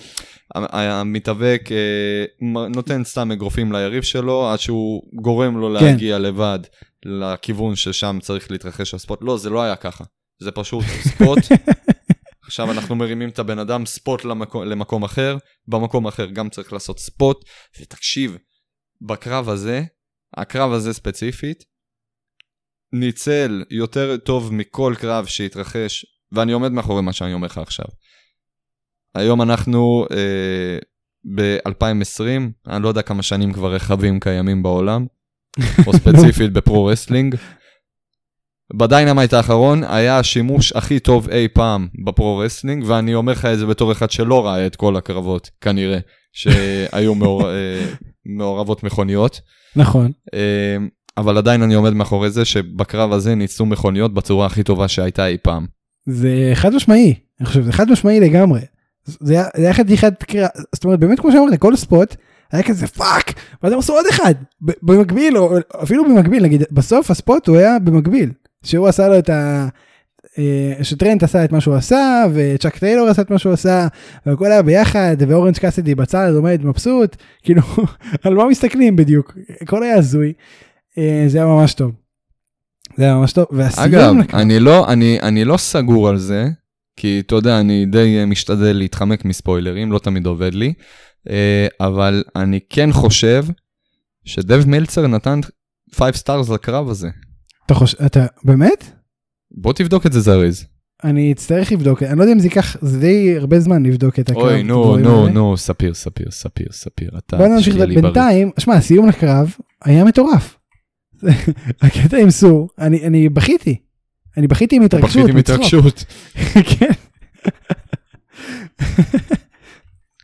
[0.54, 2.24] המתאבק אה,
[2.68, 5.84] נותן סתם אגרופים ליריב שלו, עד שהוא גורם לו כן.
[5.84, 6.58] להגיע לבד
[7.04, 9.18] לכיוון ששם צריך להתרחש הספוט.
[9.22, 10.04] לא, זה לא היה ככה.
[10.38, 11.38] זה פשוט ספוט.
[12.46, 15.36] עכשיו אנחנו מרימים את הבן אדם ספוט למקום, למקום אחר,
[15.68, 17.44] במקום אחר גם צריך לעשות ספוט,
[17.80, 18.36] ותקשיב,
[19.06, 19.82] בקרב הזה,
[20.36, 21.64] הקרב הזה ספציפית,
[22.92, 27.86] ניצל יותר טוב מכל קרב שהתרחש, ואני עומד מאחורי מה שאני אומר לך עכשיו.
[29.14, 30.78] היום אנחנו אה,
[31.34, 35.06] ב-2020, אני לא יודע כמה שנים כבר רכבים קיימים בעולם,
[35.86, 37.34] או ספציפית ב pro wrestling.
[38.74, 43.44] ב Dynamite האחרון היה השימוש הכי טוב אי פעם ב pro wrestling, ואני אומר לך
[43.44, 45.98] את זה בתור אחד שלא ראה את כל הקרבות, כנראה,
[46.32, 47.50] שהיו מעור...
[47.50, 47.86] אה,
[48.26, 49.40] מעורבות מכוניות.
[49.76, 50.12] נכון.
[50.34, 50.76] אה,
[51.16, 55.36] אבל עדיין אני עומד מאחורי זה שבקרב הזה ניצלו מכוניות בצורה הכי טובה שהייתה אי
[55.42, 55.66] פעם.
[56.06, 58.60] זה חד משמעי, אני חושב, זה חד משמעי לגמרי.
[59.04, 62.16] זה היה- זה היה חתיכת קריאה, זאת אומרת באמת כמו שאמרת, כל spot
[62.52, 63.32] היה כזה פאק,
[63.62, 67.78] ואז הם עשו עוד אחד, במקביל, או אפילו במקביל, נגיד, בסוף ה spot הוא היה
[67.78, 68.30] במקביל,
[68.64, 69.68] שהוא עשה לו את ה...
[70.38, 73.86] אה, שטרנט עשה את מה שהוא עשה, וצ'אק טיילור עשה את מה שהוא עשה,
[74.26, 77.62] והכל היה ביחד, ואורנג' קאסידי בצד עומד מבסוט, כאילו,
[78.24, 80.32] על מה מסתכלים בדיוק, הכל היה הזוי,
[80.98, 81.92] אה, זה היה ממש טוב.
[82.96, 86.48] זה היה ממש טוב, והסיום, אגב, אני לא, אני, אני לא סגור על זה,
[86.96, 90.72] כי אתה יודע, אני די אה, משתדל להתחמק מספוילרים, לא תמיד עובד לי,
[91.30, 93.44] אה, אבל אני כן חושב
[94.24, 95.40] שדייב מלצר נתן
[95.94, 97.08] 5 stars לקרב הזה.
[97.66, 98.84] אתה חושב, אתה, באמת?
[99.50, 100.64] בוא תבדוק את זה זריז.
[101.04, 104.30] אני אצטרך לבדוק, אני לא יודע אם זה ייקח, זה די הרבה זמן לבדוק את
[104.30, 104.42] הקרב.
[104.42, 105.28] אוי, נו, נו.
[105.28, 107.76] נו, ספיר, ספיר, ספיר, ספיר, אתה בוא נמשיך.
[107.76, 110.56] בינתיים, שמע, הסיום לקרב היה מטורף.
[111.82, 113.76] הקטע עם סו, אני אני בכיתי.
[114.36, 115.22] אני בכיתי מהתרגשות.
[115.22, 115.58] בכיתי מצחוק.
[115.58, 116.04] מהתרגשות.
[116.78, 116.92] כן.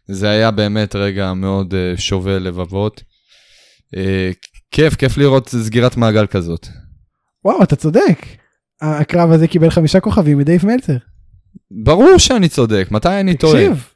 [0.09, 3.03] זה היה באמת רגע מאוד אה, שובה לבבות.
[3.97, 4.31] אה,
[4.71, 6.67] כיף, כיף לראות סגירת מעגל כזאת.
[7.45, 8.27] וואו, אתה צודק.
[8.81, 10.97] הקרב הזה קיבל חמישה כוכבים מדייב מלצר.
[11.85, 13.53] ברור שאני צודק, מתי אני טועה?
[13.53, 13.89] תקשיב,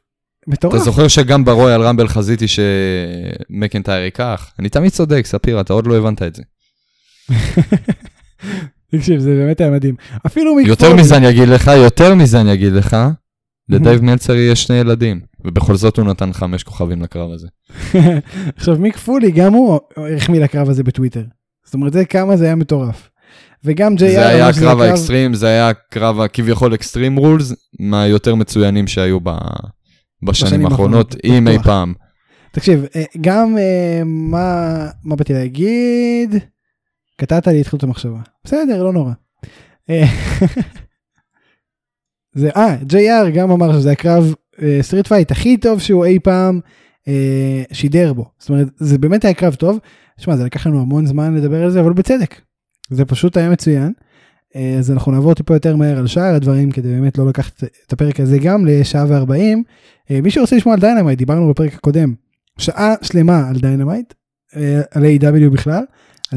[0.47, 0.73] מטורף.
[0.75, 4.51] אתה זוכר שגם ברויאל רמבל חזיתי שמקנטייר ייקח?
[4.59, 6.43] אני תמיד צודק, ספיר, אתה עוד לא הבנת את זה.
[8.91, 9.95] תקשיב, זה באמת היה מדהים.
[10.25, 12.97] אפילו מיק יותר מזה אני אגיד לך, יותר מזה אני אגיד לך,
[13.69, 17.47] לדייב מלצר יש שני ילדים, ובכל זאת הוא נתן חמש כוכבים לקרב הזה.
[18.57, 19.79] עכשיו מיק פולי גם הוא
[20.15, 21.23] החמיא לקרב הזה בטוויטר.
[21.65, 23.09] זאת אומרת זה כמה זה היה מטורף.
[23.63, 29.19] וגם ג'יי זה היה קרב האקסטרים, זה היה קרב הכביכול extreme rules, מהיותר מצוינים שהיו
[29.23, 29.37] ב-
[30.23, 31.93] בשנים האחרונות, אם אי פעם.
[32.51, 36.35] תקשיב, אה, גם אה, מה, מה באתי להגיד?
[37.17, 38.19] קטעת לי את חוט המחשבה.
[38.43, 39.11] בסדר, לא נורא.
[39.89, 40.05] אה,
[42.39, 44.33] זה, אה, JR גם אמר שזה הקרב
[44.81, 46.59] street fight הכי טוב שהוא אי פעם
[47.07, 48.25] אה, שידר בו.
[48.39, 49.79] זאת אומרת, זה באמת היה קרב טוב.
[50.17, 52.41] שמע, זה לקח לנו המון זמן לדבר על זה, אבל בצדק.
[52.89, 53.93] זה פשוט היה מצוין.
[54.55, 57.93] אה, אז אנחנו נעבור טיפה יותר מהר על שאר הדברים כדי באמת לא לקחת את
[57.93, 59.63] הפרק הזה גם לשעה וארבעים.
[60.11, 62.13] אה, מי שרוצה לשמוע על דיינמייט, דיברנו בפרק הקודם,
[62.57, 64.13] שעה שלמה על דיינמייט,
[64.55, 65.83] אה, על AEW בכלל.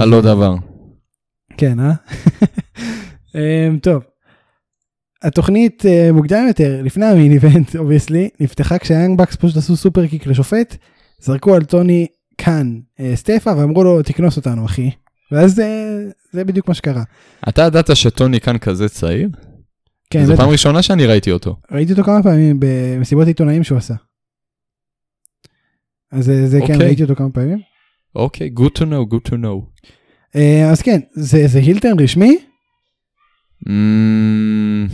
[0.01, 0.55] על לא דבר.
[1.57, 1.93] כן, אה?
[3.35, 4.03] אמ, טוב.
[5.23, 10.27] התוכנית אה, מוקדם יותר, לפני ה main event, obviously, נפתחה כשהיאנג בקס פשוט עשו superkick
[10.27, 10.77] לשופט,
[11.19, 14.91] זרקו על טוני קאן אה, סטפה ואמרו לו תקנוס אותנו אחי.
[15.33, 17.03] ואז אה, זה בדיוק מה שקרה.
[17.49, 19.29] אתה ידעת שטוני קאן כזה צעיר?
[20.11, 20.37] כן, זו.
[20.37, 21.57] פעם ראשונה שאני ראיתי אותו.
[21.71, 23.95] ראיתי אותו כמה פעמים במסיבות עיתונאים שהוא עשה.
[26.13, 26.87] אז אה, זה כן, אוקיי.
[26.87, 27.59] ראיתי אותו כמה פעמים.
[28.15, 29.89] אוקיי, good to know, good to know.
[30.37, 32.39] אה, אז כן, זה זה הילטרן רשמי?
[33.69, 34.93] Mm,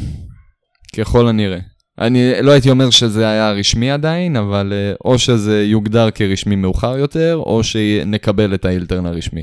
[0.96, 1.58] ככל הנראה.
[1.98, 6.98] אני לא הייתי אומר שזה היה רשמי עדיין, אבל אה, או שזה יוגדר כרשמי מאוחר
[6.98, 9.42] יותר, או שנקבל את האילטרן הרשמי.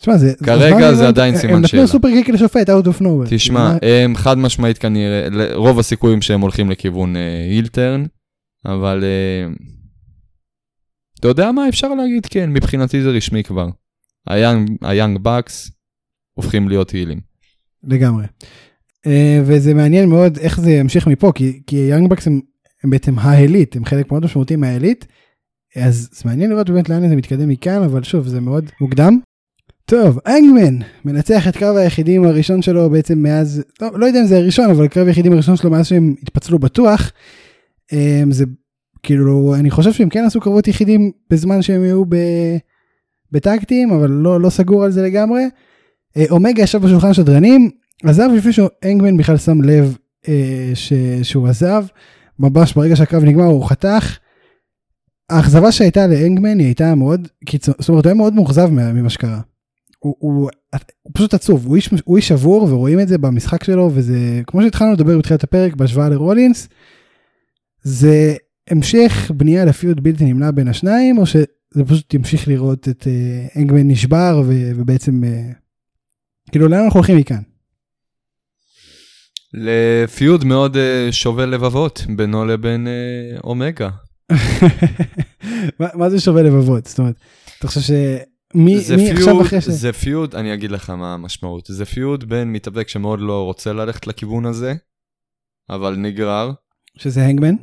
[0.00, 0.32] תשמע, זה...
[0.44, 1.82] כרגע זה הבנתי- עדיין סימן הם שאלה.
[1.82, 3.28] נתנו superkick לשופט, out of nowhere.
[3.30, 8.04] תשמע, הם חד משמעית כנראה, רוב הסיכויים שהם הולכים לכיוון אה, heel turn,
[8.66, 9.52] אבל אה,
[11.20, 12.26] אתה יודע מה אפשר להגיד?
[12.26, 13.68] כן, מבחינתי זה רשמי כבר.
[14.28, 15.70] היאנג- היאנג בקס
[16.34, 17.20] הופכים להיות הילים.
[17.84, 18.24] לגמרי.
[19.06, 22.40] אה, וזה מעניין מאוד איך זה ימשיך מפה, כי, כי יאנג בקס הם,
[22.84, 25.06] הם בעצם העילית, הם חלק מאוד משמעותי מהעילית,
[25.76, 29.18] אז זה מעניין לראות באמת לאן זה מתקדם מכאן, אבל שוב, זה מאוד מוקדם.
[29.84, 34.36] טוב, אנגמן מנצח את קרב היחידים הראשון שלו בעצם מאז, לא, לא יודע אם זה
[34.36, 37.12] הראשון, אבל קרב היחידים הראשון שלו מאז שהם התפצלו בטוח.
[37.92, 38.44] אה, זה
[39.02, 42.16] כאילו, אני חושב שהם כן עשו קרבות יחידים בזמן שהם היו ב...
[43.34, 45.42] בטקטים, אבל לא, לא סגור על זה לגמרי.
[46.16, 47.70] אה, אומגה ישב בשולחן השדרנים,
[48.04, 49.96] עזב לפני שאנגמן בכלל שם לב
[50.28, 50.92] אה, ש...
[51.22, 51.84] שהוא עזב,
[52.38, 54.18] ממש ברגע שהקרב נגמר הוא חתך.
[55.30, 59.10] האכזבה שהייתה לאנגמן היא הייתה מאוד קיצונית, זאת אומרת הוא היה מאוד מאוכזב מה- ממה
[59.10, 59.40] שקרה.
[59.98, 60.50] הוא, הוא,
[61.02, 64.62] הוא פשוט עצוב, הוא איש, הוא איש שבור ורואים את זה במשחק שלו וזה כמו
[64.62, 66.68] שהתחלנו לדבר בתחילת הפרק בהשוואה לרולינס.
[67.82, 68.34] זה
[68.70, 71.24] המשך בנייה לפיוט בלתי נמנע בין השניים או
[71.74, 75.52] שזה פשוט ימשיך לראות את אה, אנגמן נשבר ו, ובעצם אה,
[76.50, 77.42] כאילו לאן אנחנו הולכים מכאן.
[79.54, 82.88] לפיוד מאוד אה, שובה לבבות בינו לבין
[83.44, 83.90] אומגה.
[85.80, 87.14] מה, מה זה שווה לבבות זאת אומרת
[87.58, 89.68] אתה חושב שמי זה מי עכשיו פיוד, אחרי ש...
[89.68, 91.66] זה פיוד, אני אגיד לך מה המשמעות.
[91.68, 94.74] זה פיוד בין מתאבק שמאוד לא רוצה ללכת לכיוון הזה,
[95.70, 96.52] אבל נגרר,
[96.98, 97.54] שזה הנגמן?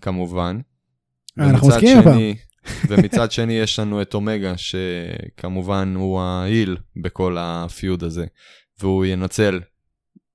[0.00, 0.60] כמובן.
[1.38, 2.20] אנחנו מסכימים הפעם.
[2.88, 8.26] ומצד שני יש לנו את אומגה, שכמובן הוא ההיל בכל הפיוד הזה,
[8.80, 9.60] והוא ינצל,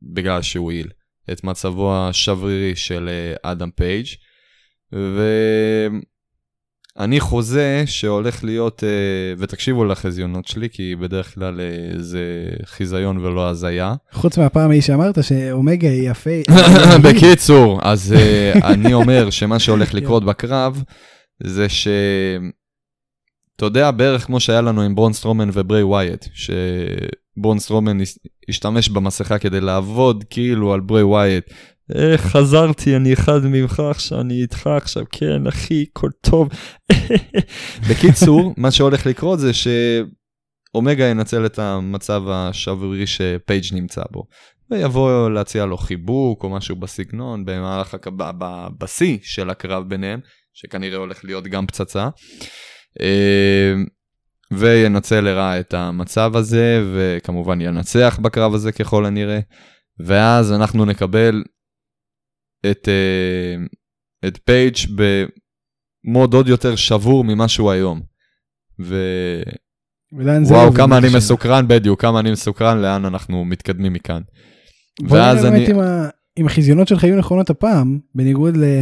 [0.02, 0.88] בגלל שהוא היל,
[1.32, 4.06] את מצבו השברירי של אה, אדם פייג'.
[6.98, 8.90] ואני חוזה שהולך להיות, אה,
[9.38, 13.94] ותקשיבו לחזיונות שלי, כי בדרך כלל אה, זה חיזיון ולא הזיה.
[14.12, 16.30] חוץ מהפעם ההיא שאמרת שאומגה היא יפה.
[17.04, 18.16] בקיצור, אז
[18.64, 20.84] אני אומר שמה שהולך לקרות בקרב
[21.44, 21.88] זה ש...
[23.56, 28.18] אתה יודע, בערך כמו שהיה לנו עם ברון סטרומן ובריי ווייט, שברון סטרומן הש-
[28.50, 31.46] השתמש במסכה כדי לעבוד כאילו על בריי ווייט.
[31.96, 36.50] אה, חזרתי, אני אחד ממך עכשיו, אני איתך עכשיו, כן, אחי, הכל טוב.
[37.90, 44.24] בקיצור, מה שהולך לקרות זה שאומגה ינצל את המצב השברירי שפייג' נמצא בו.
[44.72, 47.98] ויבוא להציע לו חיבוק או משהו בסגנון במהלך,
[48.78, 50.20] בשיא של הקרב ביניהם,
[50.54, 52.10] שכנראה הולך להיות גם פצצה.
[53.02, 53.74] אה,
[54.52, 59.40] וינצל לרעה את המצב הזה, וכמובן ינצח בקרב הזה ככל הנראה.
[60.00, 61.44] ואז אנחנו נקבל
[62.72, 63.56] את, אה,
[64.28, 68.02] את פייג' במוד עוד יותר שבור ממה שהוא היום.
[70.48, 71.18] ווואו, יוביל כמה אני בבקשה?
[71.18, 74.22] מסוקרן, בדיוק, כמה אני מסוקרן, לאן אנחנו מתקדמים מכאן.
[75.02, 78.82] בוא נראה באמת אם ה- אם החזיונות שלך יהיו נכונות הפעם, בניגוד ל-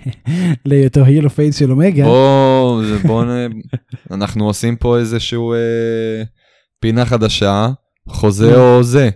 [0.66, 2.04] להיותו heel או face של אומגה.
[2.04, 3.24] בוא, זה- בוא,
[4.14, 6.22] אנחנו עושים פה איזשהו אה,
[6.80, 7.68] פינה חדשה,
[8.08, 9.08] חוזה או הוזה.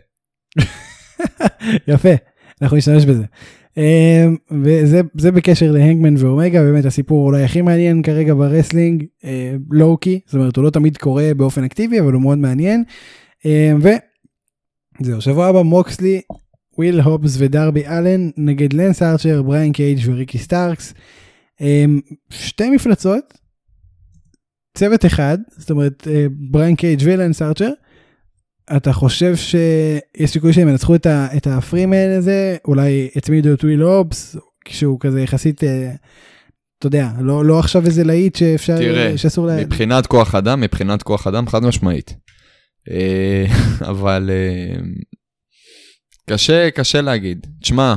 [1.88, 2.08] יפה,
[2.62, 3.24] אנחנו נשתמש בזה.
[3.76, 9.54] אמ, וזה זה בקשר להנגמן ואומגה, באמת הסיפור אולי הכי מעניין כרגע ב wrestling, אה,
[9.70, 12.84] low-key, זאת אומרת הוא לא תמיד קורה באופן אקטיבי, אבל הוא מאוד מעניין.
[13.44, 13.80] אמ,
[15.00, 16.20] וזהו, שבוע הבא מוקסלי,
[16.78, 20.94] וויל הובס ודרבי אלן נגד לנס ארצ'ר, בריין קייג' וריקי סטארקס.
[21.60, 22.00] אמ,
[22.30, 23.38] שתי מפלצות,
[24.78, 27.70] צוות אחד, זאת אומרת אה, בריין קייג' ולנס ארצ'ר.
[28.76, 33.64] אתה חושב שיש סיכוי שהם ינצחו את, ה, את ה three-man הזה, אולי הצמידו את
[33.64, 35.92] וויל הובס, כשהוא כזה יחסית, אה,
[36.78, 39.64] אתה יודע, לא, לא עכשיו איזה להיט שאפשר, תראה, שאסור לה...
[39.64, 42.14] מבחינת כוח אדם, מבחינת כוח אדם חד משמעית.
[42.90, 43.46] אה,
[43.90, 44.80] אבל אה,
[46.30, 47.46] קשה, קשה להגיד.
[47.62, 47.94] תשמע,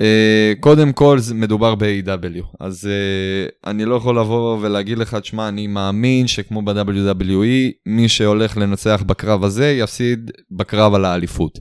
[0.00, 5.66] אה, קודם כל מדובר ב-AW, אז אה, אני לא יכול לבוא ולהגיד לך, תשמע, אני
[5.66, 11.58] מאמין שכמו ב-WWE, מי שהולך לנצח בקרב הזה יפסיד בקרב על האליפות.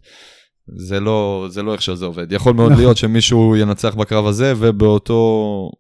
[0.76, 2.32] זה לא, זה לא איך שזה עובד.
[2.32, 2.84] יכול מאוד נכון.
[2.84, 5.72] להיות שמישהו ינצח בקרב הזה ובאותו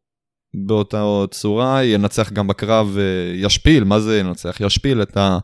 [0.53, 4.57] באותה צורה ינצח גם בקרב, אה, ישפיל, מה זה ינצח?
[4.59, 5.37] ישפיל את, ה,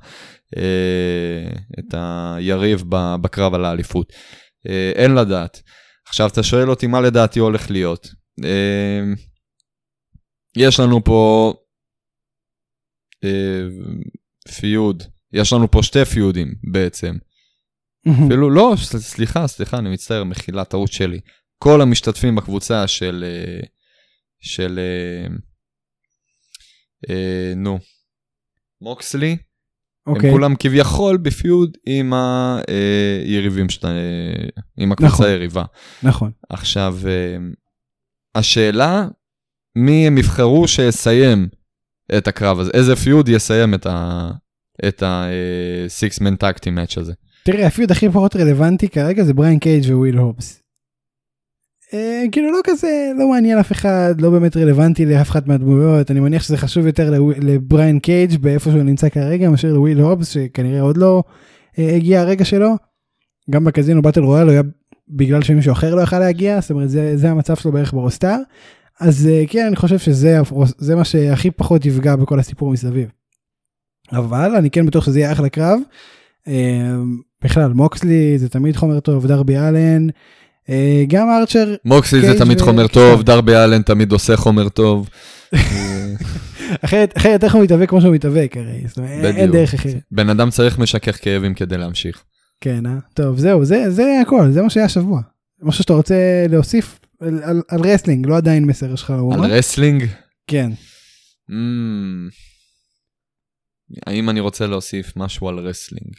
[0.58, 1.50] אה,
[1.80, 2.84] את היריב
[3.22, 4.14] בקרב על האליפות.
[4.70, 5.62] אה, אין לדעת.
[6.08, 8.08] עכשיו אתה שואל אותי מה לדעתי הולך להיות.
[10.58, 11.54] יש לנו פה
[14.60, 15.04] פיוד,
[15.34, 17.16] יש לנו פה שתי פיודים בעצם.
[18.26, 21.20] אפילו לא, סליחה, סליחה, אני מצטער, מחילה, טעות שלי.
[21.64, 23.26] כל המשתתפים בקבוצה של,
[24.46, 25.36] של, אה,
[27.10, 27.80] אה, נו,
[28.82, 29.38] מוקסלי,
[30.08, 32.14] אוקיי, הם כולם כביכול בפיוד עם
[33.26, 33.96] היריבים שלהם,
[34.78, 35.26] עם הקבוצה נכון.
[35.26, 35.64] היריבה.
[36.04, 36.32] נכון.
[36.50, 37.38] עכשיו, אה,
[38.36, 39.08] השאלה,
[39.76, 41.48] מי הם יבחרו שיסיים
[42.18, 42.72] את הקרב הזה?
[42.74, 44.32] איזה פיוד יסיים את ה...
[44.88, 47.14] את ה-six man tag team match הזה.
[47.44, 50.65] תראה, ה feud הכי פחות רלוונטי כרגע זה בריין קייג' וויל הובס.
[51.96, 56.20] אה, כאילו לא כזה, לא מעניין אף אחד, לא באמת רלוונטי לאף אחת מהדמויות, אני
[56.20, 60.98] מניח שזה חשוב יותר לבריין קייג' באיפה שהוא נמצא כרגע, מאשר לוויל הובס, שכנראה עוד
[60.98, 61.24] לא
[61.80, 62.76] אה, הגיע הרגע שלו.
[63.50, 64.62] גם ב Casino Battle Royale היה
[65.10, 68.38] בגלל שמישהו אחר לא יכל להגיע, זאת אומרת זה, זה המצב שלו בערך ב roster.
[69.00, 73.10] אז אה, כן, אני חושב שזה מה שהכי פחות יפגע בכל הסיפור מסביב.
[74.12, 75.80] אבל אני כן בטוח שזה יהיה אחלה קרב.
[77.44, 80.08] בכלל מוקסלי זה תמיד חומר טוב, דרבי אלן,
[81.08, 82.94] גם ארצ'ר, מוקסלי זה תמיד חומר כן.
[82.94, 85.10] טוב, דרבי אלן תמיד עושה חומר טוב.
[85.54, 89.52] אה, אחרת איך הוא מתאבק כמו שהוא מתאבק הרי, זאת אומרת, אין-.
[89.52, 89.96] דרך אחרת.
[90.12, 92.24] בן אדם צריך משכך כאבים כדי להמשיך.
[92.62, 92.98] כן, אה?
[93.14, 95.22] טוב זהו, זה, זה הכל, זה מה שהיה השבוע.
[95.62, 99.36] משהו שאתה רוצה להוסיף על, על, על wrestling, לא עדיין מסר שלך לאומה.
[99.46, 100.06] על wrestling?
[100.48, 100.72] כן.
[101.50, 102.28] אמ,
[104.08, 106.14] האם אני רוצה להוסיף משהו על wrestling?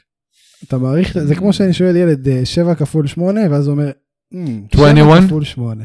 [0.65, 4.06] אתה מעריך, זה כמו שאני שואל ילד אה, 7 כפול 8 ואז הוא אומר, "אמ,
[4.33, 5.21] 21?
[5.21, 5.85] 7 כפול 8.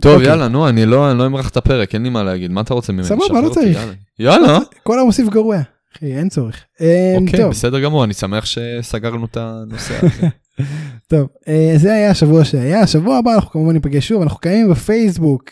[0.00, 0.28] טוב, אוקיי.
[0.28, 2.74] יאללה, נו, אני לא אני לא אמרח את הפרק, אין לי מה להגיד, מה אתה
[2.74, 3.06] רוצה ממני?
[3.06, 3.78] סבבה, לא אותי, צריך.
[4.18, 4.58] יאללה.
[4.82, 5.56] כל המוסיף גורע,
[5.96, 6.64] אחי, אין צורך.
[6.80, 7.48] אה, אוקיי.
[7.50, 10.28] בסדר גמור, אני שמח שסגרנו את הנושא הזה.
[11.10, 15.50] טוב, אה, זה היה השבוע שהיה, השבוע הבא אנחנו כמובן ניפגש שוב, אנחנו קיימים בפייסבוק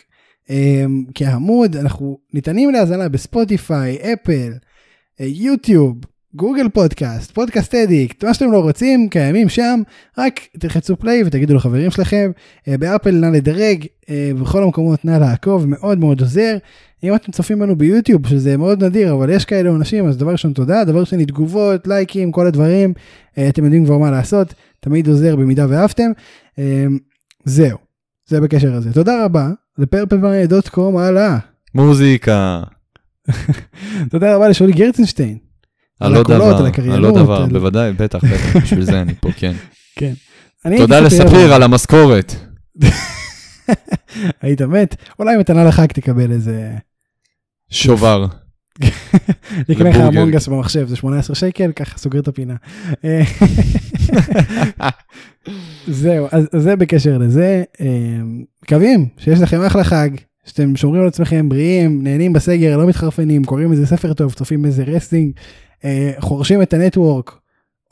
[0.51, 0.85] אה,
[1.15, 4.53] כעמוד, אנחנו ניתנים להאזנה בספוטיפיי, אפל,
[5.21, 5.99] אה, יוטיוב,
[6.35, 9.83] גוגל פודקאסט, Podcast Addict, מה שאתם לא רוצים, קיימים שם,
[10.19, 12.31] רק תלחצו play ותגידו לחברים שלכם,
[12.69, 16.57] אה, באפל נא לדרג, אה, בכל המקומות נא לעקוב, מאוד מאוד עוזר.
[17.05, 20.53] אם אתם צופים בנו ביוטיוב, שזה מאוד נדיר, אבל יש כאלה אנשים, אז דבר ראשון
[20.53, 22.93] תודה, דבר שני תגובות, לייקים, כל הדברים,
[23.39, 24.55] אה, אתם יודעים כבר מה לעשות.
[24.81, 26.11] תמיד עוזר במידה ואהבתם.
[27.45, 27.79] זהו,
[28.27, 28.93] זה בקשר לזה.
[28.93, 31.39] תודה רבה לפרפלמריה.קום הלאה.
[31.75, 32.63] מוזיקה,
[34.11, 35.50] תודה רבה לשולי גרצנשטיין.
[36.01, 40.13] על הקולות, דבר, על עוד דבר, על- בוודאי, בטח, בטח, בשביל זה אני פה, כן.
[40.65, 42.35] אני תודה לספיר על המשכורת.
[44.43, 46.71] היית מת, אולי מתנה לחג תקבל איזה...
[47.71, 48.27] שובר.
[49.69, 49.97] יקנה לך.
[49.97, 52.55] Among Us במחשב זה 18 שקל ככה סוגר את הפינה.
[55.89, 57.87] זהו אז זה בקשר לזה אה,
[58.63, 60.11] מקווים שיש לכם אחלה חג
[60.47, 64.85] שאתם שומרים על עצמכם בריאים נהנים בסגר לא מתחרפנים קוראים איזה ספר טוב צופים איזה
[64.85, 65.33] wrestling
[65.85, 67.39] אה, חורשים את ה Network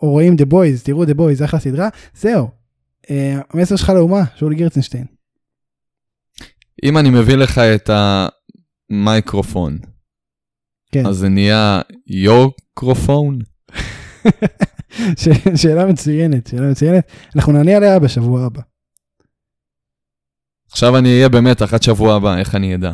[0.03, 2.49] או רואים The Boys תראו The Boys אחלה סדרה זהו.
[3.11, 5.05] אה, המסר שלך לאומה שאולי גרצנשטיין.
[6.85, 7.91] אם אני מביא לך את
[8.91, 9.79] המייקרופון,
[10.93, 11.07] כן.
[11.07, 13.39] אז זה נהיה יוקרופון?
[15.21, 17.05] ש- שאלה מצוינת שאלה מצוינת
[17.37, 18.61] אנחנו נענה עליה בשבוע הבא.
[20.71, 22.93] עכשיו אני אהיה במתח עד שבוע הבא, איך אני אדע?